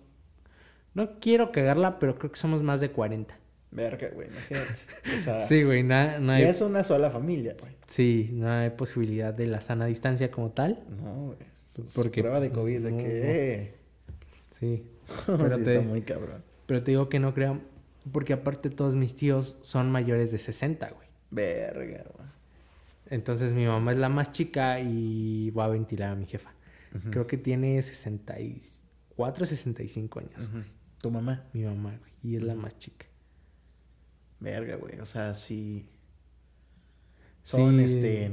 [0.94, 3.36] No quiero cagarla, pero creo que somos más de 40.
[3.72, 4.80] Verga, güey, imagínate.
[5.18, 6.42] O sea, Sí, güey, no, no hay...
[6.42, 7.72] ya es una sola familia, güey.
[7.86, 10.82] Sí, no hay posibilidad de la sana distancia como tal.
[11.02, 11.38] No, güey.
[11.74, 13.04] Porque- Porque prueba de COVID, de no, que,
[13.62, 13.74] eh.
[14.58, 14.84] Sí.
[15.26, 16.42] Pero te- está muy cabrón.
[16.66, 17.60] Pero te digo que no creo,
[18.12, 21.08] porque aparte todos mis tíos son mayores de 60, güey.
[21.30, 22.28] Verga, güey.
[23.08, 26.52] Entonces mi mamá es la más chica y voy a ventilar a mi jefa.
[27.10, 30.48] Creo que tiene 64, 65 años.
[30.48, 30.62] Ujú.
[31.00, 31.44] Tu mamá.
[31.52, 32.12] Mi mamá, güey.
[32.22, 33.06] Y es la más chica.
[34.40, 34.98] Verga, güey.
[35.00, 35.88] O sea, sí.
[37.42, 38.30] Son, Sí, este.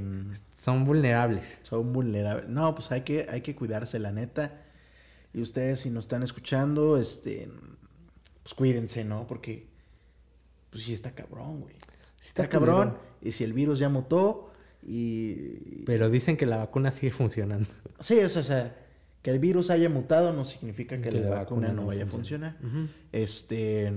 [0.56, 1.60] Son vulnerables.
[1.64, 2.50] Son vulnerables.
[2.50, 4.64] No, pues hay que, hay que cuidarse, la neta.
[5.34, 7.50] Y ustedes, si nos están escuchando, este.
[8.44, 9.28] Pues cuídense, ¿no?
[9.28, 9.68] Porque.
[10.72, 11.76] Pues sí está cabrón, güey.
[12.20, 12.98] Sí Está, está cabrón.
[13.22, 14.52] Y si el virus ya mutó.
[14.88, 15.84] Y.
[15.86, 17.68] Pero dicen que la vacuna sigue funcionando.
[18.00, 18.76] Sí, o sea, o sea,
[19.22, 22.56] que el virus haya mutado no significa que, la, vacuna, no vaya a funciona.
[22.62, 22.90] funcionar.
[23.12, 23.94] Este,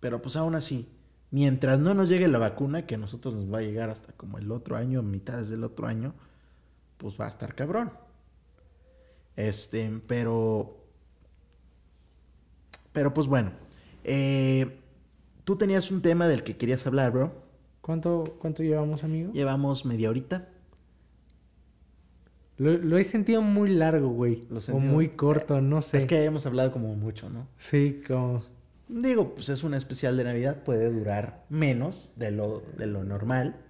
[0.00, 0.88] pero pues aún así,
[1.30, 4.38] mientras no nos llegue la vacuna, que a nosotros nos va a llegar hasta como
[4.38, 6.14] el otro año, mitades del otro año,
[6.96, 7.92] pues va a estar cabrón.
[9.36, 10.84] Este, pero,
[12.92, 13.52] pero pues bueno,
[14.02, 14.80] eh,
[15.44, 17.43] tú tenías un tema del que querías hablar, bro.
[17.84, 19.30] ¿Cuánto, ¿Cuánto llevamos, amigo?
[19.34, 20.48] Llevamos media horita.
[22.56, 24.46] Lo, lo he sentido muy largo, güey.
[24.48, 25.98] Lo O muy corto, no sé.
[25.98, 27.46] Es que hemos hablado como mucho, ¿no?
[27.58, 28.40] Sí, como...
[28.88, 33.60] Digo, pues es un especial de Navidad, puede durar menos de lo, de lo normal.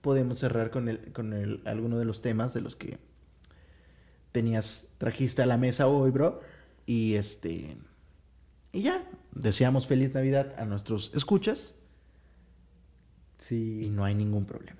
[0.00, 2.96] Podemos cerrar con, el, con el, alguno de los temas de los que
[4.32, 6.40] tenías, trajiste a la mesa hoy, bro.
[6.86, 7.76] Y este.
[8.72, 9.06] Y ya.
[9.32, 11.74] Deseamos feliz Navidad a nuestros escuchas
[13.50, 14.78] y no hay ningún problema.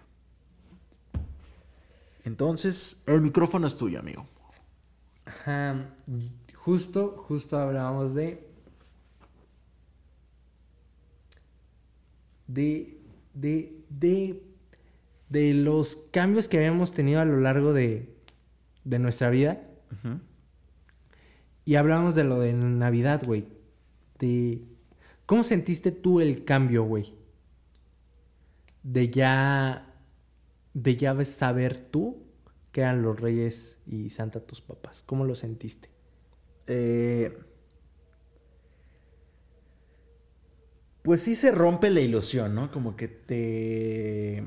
[2.24, 4.26] Entonces, el micrófono es tuyo, amigo.
[5.24, 5.88] Ajá.
[6.54, 8.46] Justo, justo hablábamos de...
[12.46, 13.00] De...
[13.34, 13.82] De...
[13.88, 14.42] De...
[15.28, 18.14] De los cambios que habíamos tenido a lo largo de...
[18.84, 19.60] De nuestra vida.
[21.64, 23.46] Y hablábamos de lo de Navidad, güey.
[24.18, 24.62] De...
[25.26, 27.14] ¿Cómo sentiste tú el cambio, güey?
[28.82, 29.88] De ya...
[30.74, 32.22] De ya saber tú
[32.72, 35.02] que eran los reyes y Santa tus papás.
[35.04, 35.90] ¿Cómo lo sentiste?
[36.66, 37.38] Eh,
[41.02, 42.70] pues sí se rompe la ilusión, ¿no?
[42.70, 44.42] Como que te...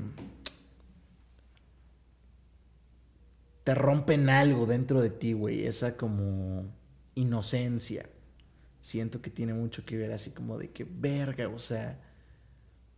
[3.62, 5.66] Te rompen algo dentro de ti, güey.
[5.66, 6.66] Esa como
[7.14, 8.08] inocencia.
[8.80, 12.00] Siento que tiene mucho que ver así como de que, verga, o sea,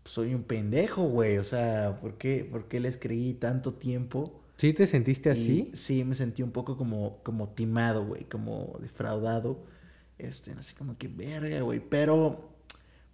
[0.09, 1.39] soy un pendejo, güey.
[1.39, 4.41] O sea, ¿por qué, por qué les creí tanto tiempo?
[4.57, 5.71] ¿Sí te sentiste así?
[5.73, 9.65] Y sí, me sentí un poco como, como timado, güey, como defraudado.
[10.19, 11.79] Este, así como que verga, güey.
[11.81, 12.49] Pero,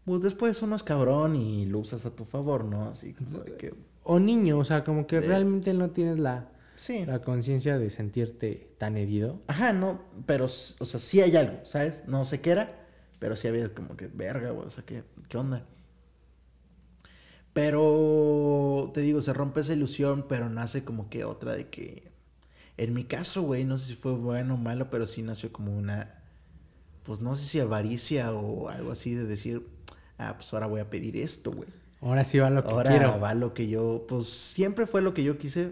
[0.07, 2.89] pues después uno es cabrón y lo usas a tu favor, ¿no?
[2.89, 3.75] Así como de que.
[4.05, 7.05] O niño, o sea, como que De- realmente no tienes la, Sí.
[7.07, 9.41] la conciencia de sentirte tan herido.
[9.47, 12.05] Ajá, no, pero, o sea, sí hay algo, ¿sabes?
[12.07, 12.87] No sé qué era,
[13.19, 15.67] pero sí había como que verga, güey, o sea, ¿qué, qué onda?
[17.55, 22.11] Pero, te digo, se rompe esa ilusión, pero nace como que otra de que,
[22.77, 25.75] en mi caso, güey, no sé si fue bueno o malo, pero sí nació como
[25.75, 26.17] una,
[27.05, 29.65] pues no sé si avaricia o algo así de decir,
[30.19, 31.69] ah, pues ahora voy a pedir esto, güey.
[32.01, 33.21] Ahora sí va lo que Ahora quiero.
[33.21, 35.71] va lo que yo, pues siempre fue lo que yo quise,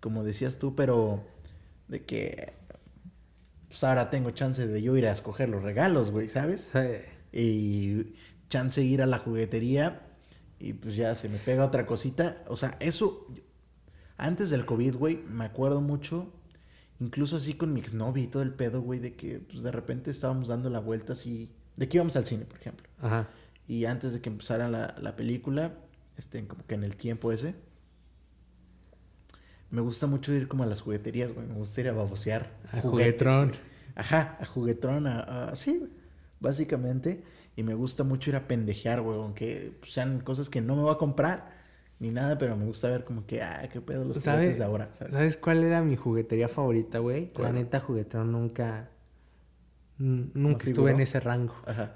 [0.00, 1.22] como decías tú, pero
[1.88, 2.54] de que,
[3.68, 6.70] pues ahora tengo chance de yo ir a escoger los regalos, güey, ¿sabes?
[6.72, 7.38] Sí.
[7.38, 8.14] Y
[8.48, 10.00] chance de ir a la juguetería
[10.58, 12.42] y pues ya se me pega otra cosita.
[12.48, 13.26] O sea, eso,
[14.16, 16.32] antes del COVID, güey, me acuerdo mucho,
[17.00, 20.10] incluso así con mi exnovia y todo el pedo, güey, de que pues de repente
[20.10, 22.86] estábamos dando la vuelta así, de que íbamos al cine, por ejemplo.
[23.00, 23.28] Ajá.
[23.66, 25.74] Y antes de que empezara la, la película,
[26.16, 27.54] este, como que en el tiempo ese,
[29.70, 31.46] me gusta mucho ir como a las jugueterías, güey.
[31.46, 32.50] Me gusta ir a babosear.
[32.72, 33.48] A juguetes, Juguetrón.
[33.48, 33.60] güey.
[33.94, 35.88] Ajá, a juguetrón, a, a- sí,
[36.40, 37.22] básicamente.
[37.58, 40.94] Y me gusta mucho ir a pendejear, güey, aunque sean cosas que no me voy
[40.94, 41.50] a comprar
[41.98, 44.38] ni nada, pero me gusta ver como que, ah, qué pedo los ¿Sabes?
[44.38, 45.12] juguetes de ahora, ¿sabes?
[45.12, 47.32] ¿Sabes cuál era mi juguetería favorita, güey?
[47.36, 48.90] La neta, juguetrón nunca...
[49.98, 51.56] Nunca ¿No estuve en ese rango.
[51.66, 51.94] Ajá.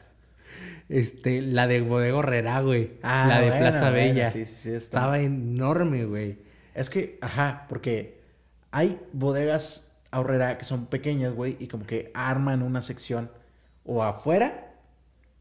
[0.88, 2.98] Este, la de Bodega Herrera, güey.
[3.04, 4.30] Ah, la de bueno, Plaza bueno, Bella.
[4.32, 4.70] sí, sí, sí.
[4.70, 6.38] Estaba enorme, güey.
[6.74, 8.20] Es que, ajá, porque
[8.72, 13.30] hay bodegas ahorrera que son pequeñas, güey, y como que arman una sección
[13.84, 14.71] o afuera,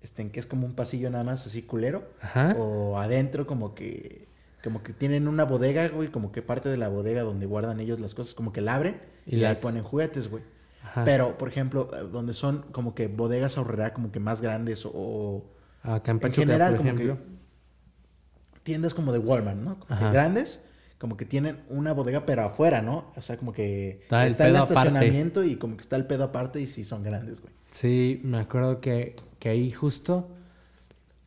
[0.03, 2.55] este, que es como un pasillo nada más así culero, Ajá.
[2.57, 4.27] o adentro como que
[4.63, 7.99] como que tienen una bodega, güey, como que parte de la bodega donde guardan ellos
[7.99, 10.43] las cosas, como que la abren Y y, las- ahí ponen juguetes, güey.
[10.83, 11.03] Ajá.
[11.03, 14.91] Pero, por ejemplo, eh, donde son como que bodegas ahorrera como que más grandes o,
[14.93, 15.45] o
[15.83, 17.17] Acá en en general por como ejemplo.
[17.17, 19.79] que tiendas como de Walmart, ¿no?
[19.79, 20.61] Como que grandes,
[20.99, 23.11] como que tienen una bodega pero afuera, ¿no?
[23.15, 24.73] O sea, como que Está está, el el pedo aparte.
[24.73, 27.53] estacionamiento y como que está el pedo aparte y sí son grandes, güey.
[27.71, 30.29] Sí, me acuerdo que, que ahí justo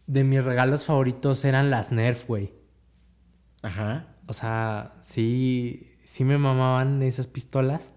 [0.07, 2.53] de mis regalos favoritos eran las Nerf, güey.
[3.61, 4.07] Ajá.
[4.29, 7.93] O sea, sí, sí me mamaban esas pistolas.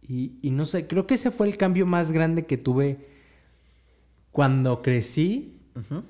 [0.00, 3.08] Y, y no sé, creo que ese fue el cambio más grande que tuve
[4.30, 5.60] cuando crecí.
[5.74, 6.04] Ujú.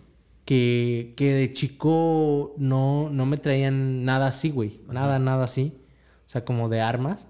[0.44, 4.82] Que, que de chico no, no me traían nada así, güey.
[4.88, 5.72] Nada, nada así.
[6.26, 7.28] O sea, como de armas.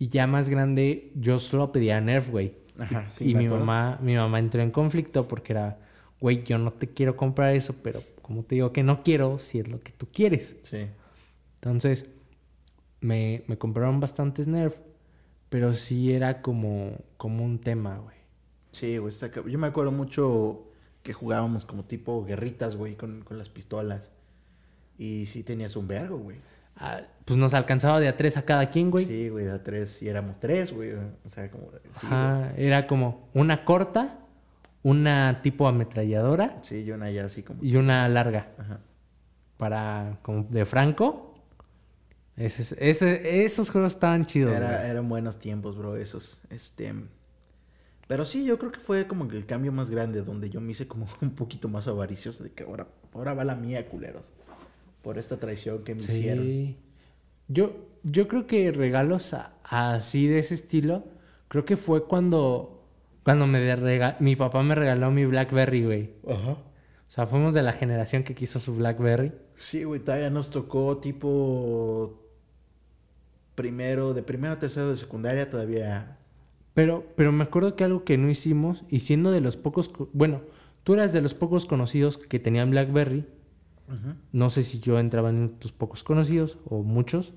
[0.00, 2.65] Y ya más grande, yo solo pedía Nerf, güey.
[2.78, 3.66] Ajá, sí, y mi acuerdo.
[3.66, 5.78] mamá, mi mamá entró en conflicto porque era,
[6.20, 9.60] güey, yo no te quiero comprar eso, pero como te digo que no quiero, si
[9.60, 10.56] es lo que tú quieres.
[10.64, 10.88] Sí.
[11.56, 12.06] Entonces,
[13.00, 14.76] me, me compraron bastantes Nerf,
[15.48, 18.16] pero sí era como, como un tema, güey.
[18.72, 19.14] Sí, güey.
[19.48, 20.66] Yo me acuerdo mucho
[21.02, 24.10] que jugábamos como tipo guerritas, güey, con, con las pistolas.
[24.98, 26.38] Y sí tenías un vergo, güey.
[27.24, 29.04] Pues nos alcanzaba de a tres a cada quien, güey.
[29.06, 30.00] Sí, güey, de tres.
[30.02, 30.92] Y éramos tres, güey.
[31.24, 31.70] O sea, como...
[31.72, 34.18] Sí, Ajá, era como una corta,
[34.82, 37.64] una tipo ametralladora sí, yo una ya así como...
[37.64, 38.48] y una larga.
[38.58, 38.78] Ajá.
[39.56, 41.34] Para, como de Franco.
[42.36, 44.90] Ese, ese- esos juegos estaban chidos, Era- güey.
[44.90, 46.42] eran buenos tiempos, bro, esos.
[46.50, 46.94] Este.
[48.06, 50.86] Pero sí, yo creo que fue como el cambio más grande, donde yo me hice
[50.86, 54.32] como un poquito más avaricioso de que ahora, ahora va la mía, culeros.
[55.06, 56.44] Por esta traición que me hicieron.
[56.44, 56.76] Sí.
[57.46, 61.04] Yo, yo creo que regalos a- así de ese estilo,
[61.46, 62.82] creo que fue cuando,
[63.22, 66.10] cuando me rega- mi papá me regaló mi Blackberry, güey.
[66.28, 66.50] Ajá.
[66.54, 66.58] O
[67.06, 69.30] sea, fuimos de la generación que quiso su Blackberry.
[69.58, 72.20] Sí, güey, todavía nos tocó tipo.
[73.54, 76.18] Primero, de primero a tercero de secundaria, todavía.
[76.74, 80.10] Pero, pero me acuerdo que algo que no hicimos, y siendo de los pocos, co-
[80.12, 80.40] bueno,
[80.82, 83.24] tú eras de los pocos conocidos que tenían Blackberry.
[84.32, 87.32] No sé si yo entraba en tus pocos conocidos o muchos.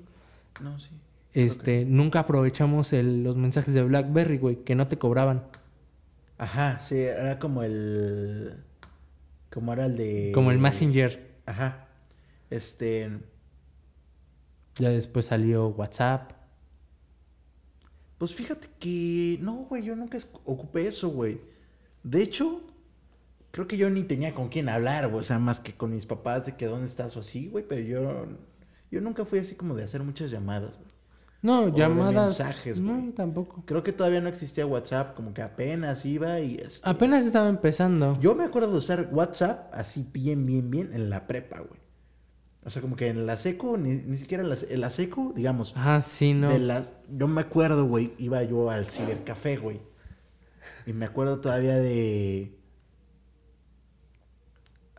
[0.61, 0.89] No, sí.
[1.33, 5.43] Este, nunca aprovechamos el- los mensajes de Blackberry, güey, que no te cobraban.
[6.39, 8.63] Ajá, sí, era como el.
[9.51, 10.31] Como era el de.
[10.33, 11.35] Como el Messenger.
[11.45, 11.87] Ajá.
[12.49, 13.19] Este.
[14.75, 16.31] Ya después salió WhatsApp.
[18.17, 21.39] Pues fíjate que no, güey, yo nunca ocupé eso, güey.
[22.03, 22.61] De hecho,
[23.51, 26.05] creo que yo ni tenía con quién hablar, güey, o sea, más que con mis
[26.05, 28.27] papás de que dónde estás o así, güey, pero yo
[28.91, 30.89] yo nunca fui así como de hacer muchas llamadas, güey.
[31.41, 32.37] No, de llamadas.
[32.37, 33.11] mensajes, no, güey.
[33.11, 33.63] tampoco.
[33.65, 38.19] Creo que todavía no existía WhatsApp, como que apenas iba y este, Apenas estaba empezando.
[38.19, 41.79] Yo me acuerdo de usar WhatsApp así bien, bien, bien en la prepa, güey.
[42.65, 45.31] O sea, como que en la seco, ni, ni siquiera en la, en la seco,
[45.33, 46.49] digamos, Ah, sí, no.
[46.51, 46.93] de las...
[47.09, 49.79] Yo me acuerdo, güey, iba yo al cibercafé, güey.
[50.85, 52.58] Y me acuerdo todavía de...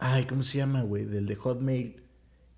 [0.03, 1.05] Ay, ¿cómo se llama, güey?
[1.05, 2.03] Del de Hotmail.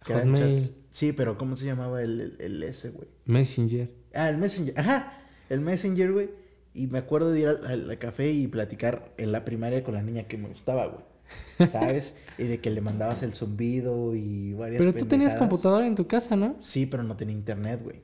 [0.04, 0.58] que eran Hotmail.
[0.58, 0.72] chats.
[0.92, 3.08] Sí, pero ¿cómo se llamaba el, el, el ese, güey?
[3.24, 3.90] Messenger.
[4.14, 4.78] Ah, el Messenger.
[4.78, 5.12] Ajá,
[5.48, 6.30] el Messenger, güey.
[6.74, 10.02] Y me acuerdo de ir al, al café y platicar en la primaria con la
[10.02, 11.68] niña que me gustaba, güey.
[11.70, 12.14] ¿Sabes?
[12.38, 16.06] y de que le mandabas el zumbido y varias Pero tú tenías computadora en tu
[16.06, 16.56] casa, ¿no?
[16.60, 18.02] Sí, pero no tenía internet, güey.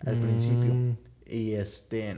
[0.00, 0.20] Al Mm.
[0.22, 0.96] principio.
[1.26, 2.16] Y este.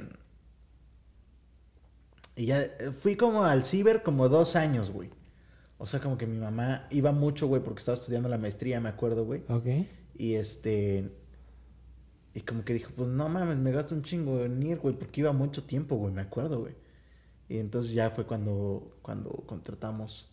[2.37, 5.11] Y ya eh, fui como al ciber como dos años, güey.
[5.79, 8.89] O sea, como que mi mamá iba mucho, güey, porque estaba estudiando la maestría, me
[8.89, 9.43] acuerdo, güey.
[9.49, 9.67] Ok.
[10.17, 11.11] Y este.
[12.33, 15.21] Y como que dijo, pues no mames, me gasto un chingo en ir, güey, porque
[15.21, 16.75] iba mucho tiempo, güey, me acuerdo, güey.
[17.49, 20.33] Y entonces ya fue cuando, cuando contratamos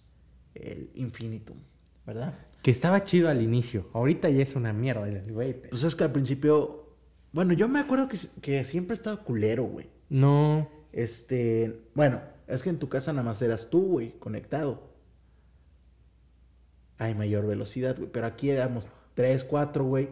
[0.56, 1.58] el Infinitum,
[2.06, 2.34] ¿verdad?
[2.64, 3.90] Que estaba chido al inicio.
[3.94, 5.54] Ahorita ya es una mierda, el güey.
[5.54, 6.96] pero- Pues es que al principio.
[7.34, 9.88] Bueno, yo me acuerdo que, que siempre he estado culero, güey.
[10.10, 10.68] No.
[10.92, 11.82] Este.
[11.96, 14.91] Bueno, es que en tu casa nada más eras tú, güey, conectado.
[17.02, 18.12] Hay mayor velocidad, güey.
[18.12, 20.10] Pero aquí éramos tres, cuatro, güey.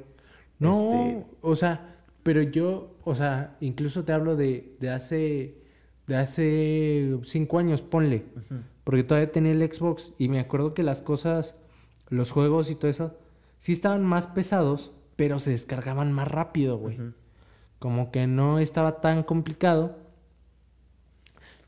[0.57, 5.61] No, Este, o sea, pero yo, o sea, incluso te hablo de, de hace,
[6.07, 8.25] de hace cinco años, ponle,
[8.83, 11.55] porque todavía tenía el Xbox y me acuerdo que las cosas,
[12.09, 13.15] los juegos y todo eso,
[13.59, 16.97] sí estaban más pesados, pero se descargaban más rápido, güey.
[17.77, 19.95] Como que no estaba tan complicado.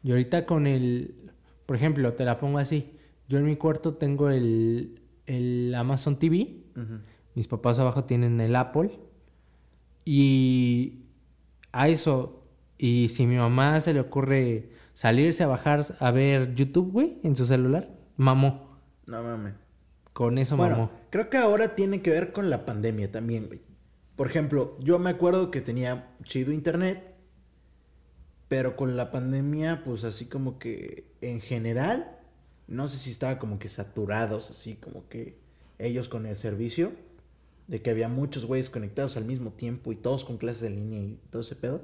[0.01, 1.30] Y ahorita con el,
[1.67, 2.97] Por ejemplo, te la pongo así.
[3.30, 6.57] Yo en mi cuarto tengo el, el Amazon TV.
[7.36, 8.99] Mis papás abajo tienen el Apple.
[10.05, 11.05] Y
[11.72, 12.43] a eso,
[12.78, 17.36] y si mi mamá se le ocurre salirse a bajar a ver YouTube, güey, en
[17.36, 18.80] su celular, mamó.
[19.07, 19.53] No mames.
[20.13, 20.91] Con eso Bueno, mamó.
[21.09, 23.61] creo que ahora tiene que ver con la pandemia también, güey.
[24.15, 27.15] Por ejemplo, yo me acuerdo que tenía chido internet,
[28.47, 32.17] pero con la pandemia, pues así como que en general,
[32.72, 35.38] no sé si estaba como que saturados, así como que
[35.78, 36.93] ellos con el servicio,
[37.67, 41.01] de que había muchos güeyes conectados al mismo tiempo y todos con clases en línea
[41.01, 41.84] y todo ese pedo,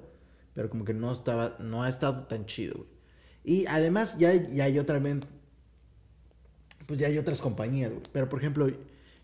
[0.53, 2.89] pero como que no estaba, no ha estado tan chido, güey.
[3.43, 5.19] Y además ya, ya hay otra vez,
[6.85, 8.03] pues ya hay otras compañías, güey.
[8.13, 8.67] Pero por ejemplo,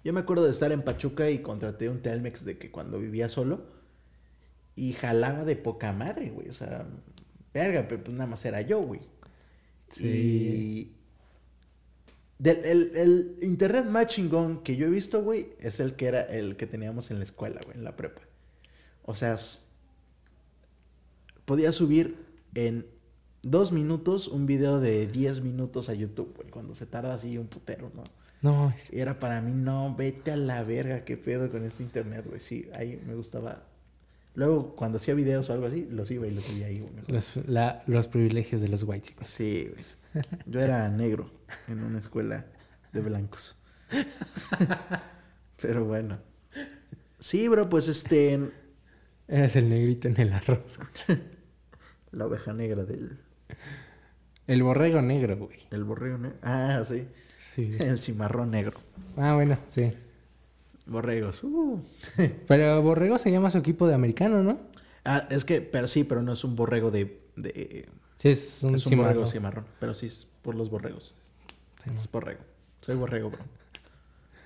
[0.04, 3.30] yo me acuerdo de estar en Pachuca y contraté un Telmex de que cuando vivía
[3.30, 3.66] solo
[4.76, 6.50] y jalaba de poca madre, güey.
[6.50, 6.86] O sea,
[7.54, 9.02] verga, pero pues nada más era yo, güey.
[9.90, 10.04] Sí.
[10.06, 11.03] Y
[12.44, 16.22] del- el, el internet más chingón que yo he visto, güey, es el que era
[16.22, 18.22] el que teníamos en la escuela, güey, en la prepa.
[19.04, 19.38] O sea,
[21.46, 22.16] podía subir
[22.56, 22.86] en
[23.42, 27.48] dos minutos un video de 10 minutos a YouTube, güey, cuando se tarda así un
[27.48, 28.04] putero, ¿no?
[28.42, 31.84] No, es- Y era para mí, no, vete a la verga, qué pedo con este
[31.84, 32.40] internet, güey.
[32.42, 33.64] Sí, ahí me gustaba.
[34.36, 36.92] Luego, cuando hacía videos o algo así, los iba y los subía ahí, güey.
[37.08, 39.28] los, la- los privilegios de los white chicos.
[39.28, 39.86] Sí, güey.
[40.46, 41.32] Yo era negro
[41.68, 42.46] en una escuela
[42.92, 43.58] de blancos.
[45.62, 46.20] Pero bueno.
[47.20, 48.40] Sí, bro, pues este.
[49.28, 50.80] Eres el negrito en el arroz.
[52.12, 53.18] La oveja negra del,
[54.46, 55.68] El borrego negro, güey.
[55.72, 56.38] del borrego negro.
[56.44, 57.08] Ah, sí.
[57.56, 57.76] Sí.
[57.80, 58.80] El cimarrón negro.
[59.18, 59.94] Ah, bueno, sí.
[60.86, 61.44] Borregos.
[61.44, 61.82] Uh.
[62.48, 64.60] Pero borrego se llama su equipo de americano, ¿no?
[65.06, 67.22] Ah, es que, pero sí, pero no es un borrego de.
[67.36, 69.14] de Sí, es un, es un cimarrón.
[69.16, 69.66] borrego cimarrón.
[69.80, 71.14] Pero sí es por los borregos.
[71.84, 72.42] Sí, Es borrego.
[72.82, 73.44] Soy borrego, bro.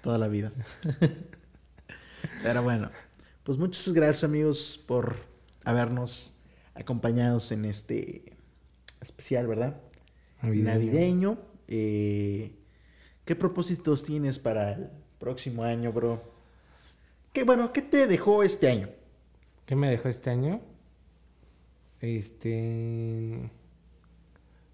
[0.01, 0.51] Toda la vida.
[2.43, 2.89] Pero bueno,
[3.43, 5.15] pues muchas gracias amigos por
[5.63, 6.33] habernos
[6.75, 8.35] acompañados en este
[9.01, 9.79] especial, ¿verdad?
[10.41, 10.73] Navideño.
[10.73, 11.37] Navideño.
[11.67, 12.55] Eh,
[13.25, 14.89] ¿Qué propósitos tienes para el
[15.19, 16.23] próximo año, bro?
[17.33, 18.87] ¿Qué, bueno, ¿qué te dejó este año?
[19.67, 20.61] ¿Qué me dejó este año?
[21.99, 23.51] Este.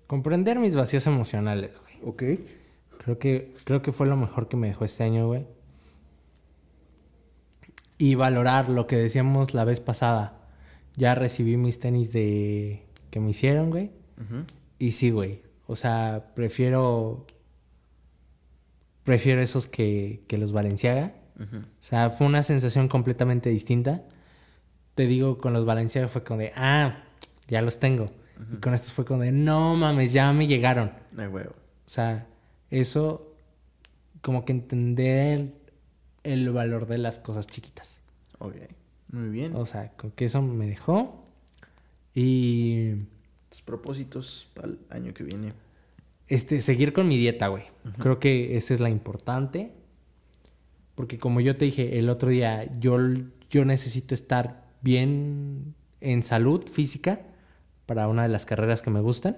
[0.05, 1.95] Comprender mis vacíos emocionales, güey.
[2.03, 2.23] Ok.
[2.99, 5.47] Creo que, creo que fue lo mejor que me dejó este año, güey.
[7.97, 10.39] Y valorar lo que decíamos la vez pasada.
[10.95, 13.89] Ya recibí mis tenis de que me hicieron, güey.
[14.21, 14.43] Ujú.
[14.77, 15.41] Y sí, güey.
[15.65, 17.25] O sea, prefiero.
[19.03, 21.15] Prefiero esos que, que los Valenciaga.
[21.39, 21.57] Ujú.
[21.57, 24.03] O sea, fue una sensación completamente distinta.
[24.95, 27.03] Te digo, con los Valenciaga fue como de, ah,
[27.47, 28.11] ya los tengo.
[28.51, 30.91] Y con estos fue como de, no mames, ya me llegaron.
[31.11, 31.51] De huevo.
[31.85, 32.27] O sea,
[32.69, 33.33] eso,
[34.21, 35.53] como que entender el,
[36.23, 38.01] el valor de las cosas chiquitas.
[38.39, 38.55] Ok.
[39.11, 39.55] Muy bien.
[39.55, 41.23] O sea, con que eso me dejó.
[42.15, 42.91] Y
[43.49, 45.53] Tus propósitos para el año que viene.
[46.27, 47.63] este, seguir con mi dieta, güey.
[47.99, 49.71] Creo que esa es la importante.
[50.95, 52.97] Porque como yo te dije el otro día, yo,
[53.49, 57.21] yo necesito estar bien en salud física
[57.86, 59.38] para una de las carreras que me gustan.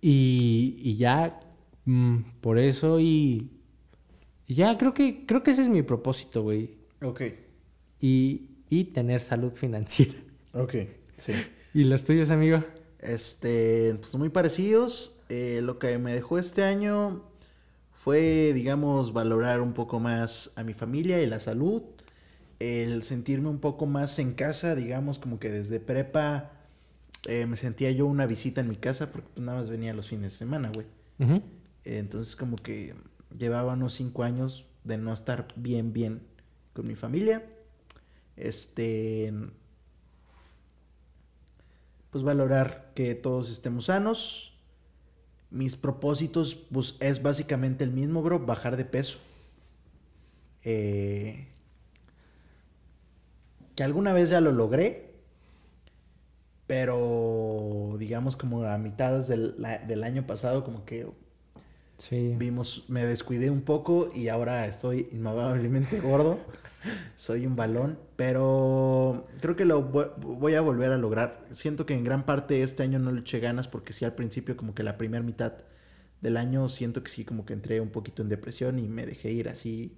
[0.00, 1.40] Y, y ya,
[1.84, 3.50] mm, por eso y,
[4.46, 6.76] y ya creo que, creo que ese es mi propósito, güey.
[7.02, 7.22] Ok.
[8.00, 10.14] Y, y tener salud financiera.
[10.52, 10.74] Ok.
[11.16, 11.32] Sí.
[11.72, 12.62] ¿Y los tuyos, amigo?
[13.00, 15.22] Este, pues muy parecidos.
[15.28, 17.24] Eh, lo que me dejó este año
[17.94, 21.82] fue, digamos, valorar un poco más a mi familia y la salud.
[22.58, 26.50] El sentirme un poco más en casa, digamos, como que desde prepa
[27.26, 30.08] eh, me sentía yo una visita en mi casa porque pues, nada más venía los
[30.08, 30.86] fines de semana, güey.
[31.84, 32.94] Entonces como que
[33.36, 36.22] llevaba unos cinco años de no estar bien, bien
[36.72, 37.44] con mi familia.
[38.36, 39.32] Este,
[42.10, 44.53] pues valorar que todos estemos sanos.
[45.54, 49.20] Mis propósitos, pues es básicamente el mismo, bro, bajar de peso.
[50.64, 51.46] Eh,
[53.76, 55.14] que alguna vez ya lo logré,
[56.66, 59.54] pero digamos como a mitades del,
[59.86, 61.06] del año pasado, como que
[61.98, 62.34] Sí.
[62.38, 66.38] Vimos, me descuidé un poco y ahora estoy inmamablemente gordo.
[67.16, 71.46] Soy un balón, pero creo que lo vo- voy a volver a lograr.
[71.52, 74.56] Siento que en gran parte este año no le eché ganas porque sí al principio
[74.56, 75.54] como que la primera mitad
[76.20, 79.30] del año siento que sí como que entré un poquito en depresión y me dejé
[79.32, 79.96] ir así.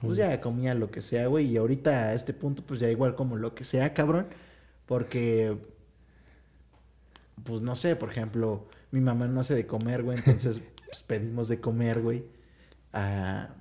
[0.00, 3.14] Pues ya comía lo que sea, güey, y ahorita a este punto pues ya igual
[3.14, 4.26] como lo que sea, cabrón,
[4.86, 5.56] porque
[7.44, 10.60] pues no sé, por ejemplo, mi mamá no hace de comer, güey, entonces
[10.92, 12.22] pues, pedimos de comer, güey,
[12.92, 13.54] a,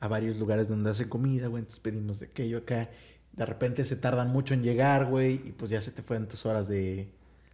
[0.00, 2.90] a varios lugares donde hace comida, güey, entonces pedimos de aquello acá.
[3.32, 6.44] De repente se tardan mucho en llegar, güey, y pues ya se te fueron tus
[6.44, 7.08] horas de,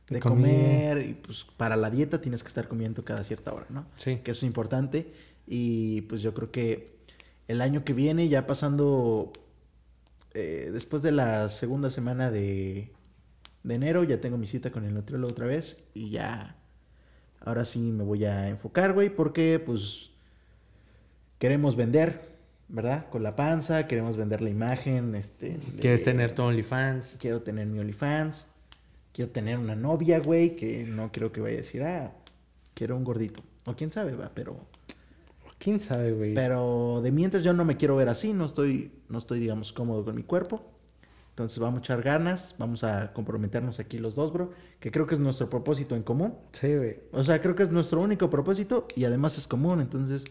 [0.09, 3.87] de comer, y pues para la dieta tienes que estar comiendo cada cierta hora, ¿no?
[3.97, 4.17] Sí.
[4.25, 5.13] que eso es importante.
[5.47, 6.97] Y pues yo creo que
[7.47, 9.33] el año que viene, ya pasando
[10.33, 12.91] eh, después de la segunda semana de,
[13.63, 15.79] de enero, ya tengo mi cita con el nutriólogo otra vez.
[15.93, 16.57] Y ya,
[17.45, 20.11] ahora sí me voy a enfocar, güey, porque pues
[21.39, 22.35] queremos vender,
[22.69, 23.09] ¿verdad?
[23.11, 25.15] Con la panza, queremos vender la imagen.
[25.15, 27.17] Este, de- ¿Quieres tener tu OnlyFans?
[27.21, 28.47] Quiero tener mi OnlyFans.
[29.13, 32.13] Quiero tener una novia, güey, que no quiero que vaya a decir, ah,
[32.75, 33.43] quiero un gordito.
[33.65, 34.57] O quién sabe, va, pero...
[35.59, 36.35] ¿Quién sabe, güey?
[36.35, 40.05] Pero de mientras yo no me quiero ver así, no estoy, no estoy, digamos, cómodo
[40.05, 40.63] con mi cuerpo.
[41.35, 45.15] Entonces vamos a echar ganas, vamos a comprometernos aquí los dos, bro, que creo que
[45.15, 46.35] es nuestro propósito en común.
[46.53, 46.99] Sí, güey.
[47.11, 50.23] O sea, creo que es nuestro único propósito y además es común, entonces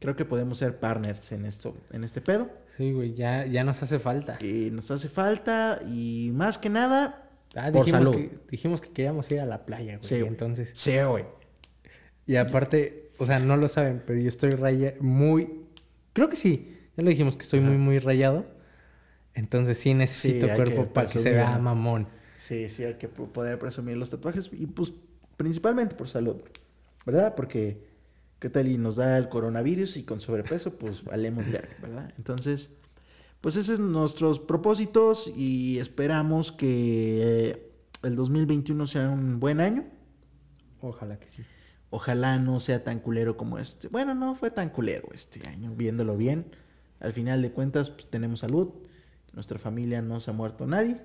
[0.00, 2.48] creo que podemos ser partners en esto, en este pedo.
[2.78, 4.38] Sí, güey, ya, ya nos hace falta.
[4.40, 8.14] Y nos hace falta y más que nada Ah, por dijimos salud.
[8.16, 10.08] que, dijimos que queríamos ir a la playa, güey.
[10.08, 10.28] Sí, güey.
[10.28, 10.70] entonces.
[10.72, 11.26] Sí, güey.
[12.26, 15.66] Y aparte, o sea, no lo saben, pero yo estoy raya muy.
[16.14, 16.78] Creo que sí.
[16.96, 18.46] Ya lo dijimos que estoy muy, muy rayado.
[19.34, 22.08] Entonces sí necesito Sí, cuerpo que para que se vea mamón.
[22.36, 24.92] Sí, sí, hay que po- poder presumir los tatuajes y pues
[25.36, 26.36] principalmente por salud,
[27.06, 27.34] ¿verdad?
[27.34, 27.86] Porque
[28.38, 32.12] qué tal y nos da el coronavirus y con sobrepeso pues valemos verga, ¿verdad?
[32.18, 32.70] Entonces,
[33.40, 37.70] pues esos son nuestros propósitos y esperamos que
[38.02, 39.84] el 2021 sea un buen año.
[40.80, 41.42] Ojalá que sí.
[41.90, 43.88] Ojalá no sea tan culero como este.
[43.88, 46.46] Bueno, no fue tan culero este año, viéndolo bien.
[47.00, 48.70] Al final de cuentas, pues tenemos salud.
[49.32, 51.00] Nuestra familia no se ha muerto nadie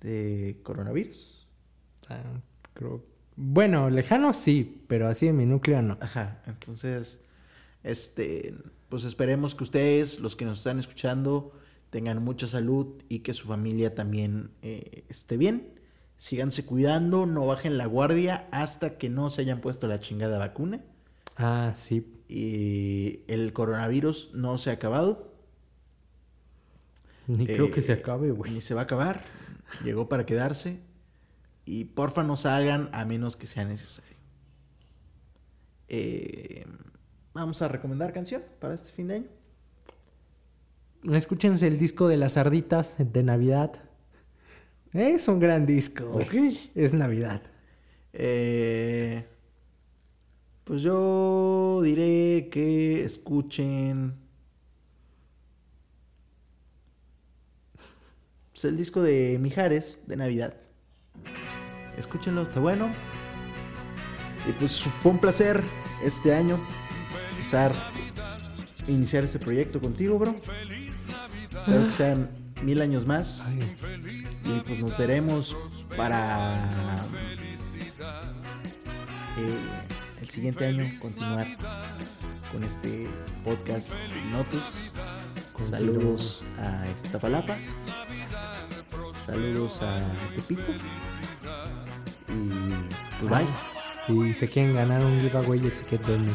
[0.00, 1.46] de coronavirus.
[2.08, 2.40] Ah,
[2.74, 3.04] creo.
[3.36, 5.96] Bueno, lejano sí, pero así en mi núcleo no.
[6.00, 7.20] Ajá, entonces,
[7.84, 8.54] este,
[8.88, 11.52] pues esperemos que ustedes, los que nos están escuchando,
[11.90, 15.74] tengan mucha salud y que su familia también eh, esté bien.
[16.16, 20.80] Síganse cuidando, no bajen la guardia hasta que no se hayan puesto la chingada vacuna.
[21.36, 22.12] Ah, sí.
[22.28, 25.32] Y el coronavirus no se ha acabado.
[27.28, 28.52] Ni creo que se Eh, acabe, güey.
[28.52, 29.22] Ni se va a acabar.
[29.84, 30.80] Llegó para quedarse.
[31.64, 34.16] Y porfa no salgan a menos que sea necesario.
[35.88, 36.64] Eh,
[37.34, 39.26] vamos a recomendar canción para este fin de año.
[41.16, 43.82] Escúchense el disco de las sarditas de Navidad.
[44.92, 46.18] Es un gran disco.
[46.74, 47.42] Es Navidad.
[48.14, 49.26] Eh,
[50.64, 54.14] pues yo diré que escuchen
[58.60, 60.54] pues, el disco de Mijares de Navidad.
[61.96, 62.92] Escúchenlo, está bueno.
[64.48, 65.62] Y pues fue un placer
[66.02, 66.58] este año
[67.40, 67.70] estar
[68.88, 70.32] iniciar este proyecto contigo, bro.
[70.32, 72.30] Espero que sean
[72.60, 73.42] mil años más.
[73.46, 73.60] Ay,
[74.44, 75.56] Y pues nos veremos
[75.96, 76.96] para
[79.38, 81.46] eh, el siguiente año continuar
[82.50, 83.06] con este
[83.44, 84.62] podcast de Ignotus.
[85.70, 87.56] Saludos a Iztapalapa.
[89.28, 90.00] Saludos a
[90.36, 90.72] Tepito.
[92.28, 92.48] Y
[93.20, 93.46] pues bye.
[94.06, 96.32] Si se quieren ganar un giveaway, etiquetenme.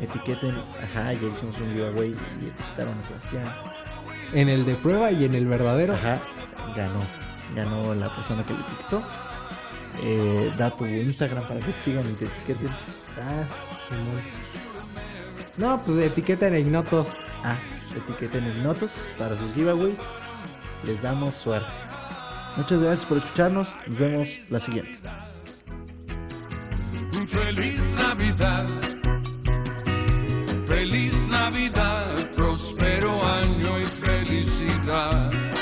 [0.00, 0.54] Etiqueten.
[0.84, 3.48] Ajá, ya hicimos un giveaway y etiquetaron a Sebastián.
[4.32, 5.94] En el de prueba y en el verdadero.
[5.94, 6.20] Ajá,
[6.76, 7.00] ganó.
[7.56, 9.02] Ganó la persona que le etiquetó.
[10.04, 12.68] Eh, da tu Instagram para que te sigan y te etiqueten.
[12.68, 13.44] Ah.
[15.56, 17.08] No, pues etiqueten a Ignotos.
[17.42, 17.56] Ah,
[17.96, 19.98] etiqueten en notos para sus giveaways.
[20.84, 21.85] Les damos suerte.
[22.56, 23.68] Muchas gracias por escucharnos.
[23.86, 24.98] Nos vemos la siguiente.
[27.26, 28.66] Feliz Navidad,
[30.66, 35.55] feliz Navidad, próspero año y felicidad.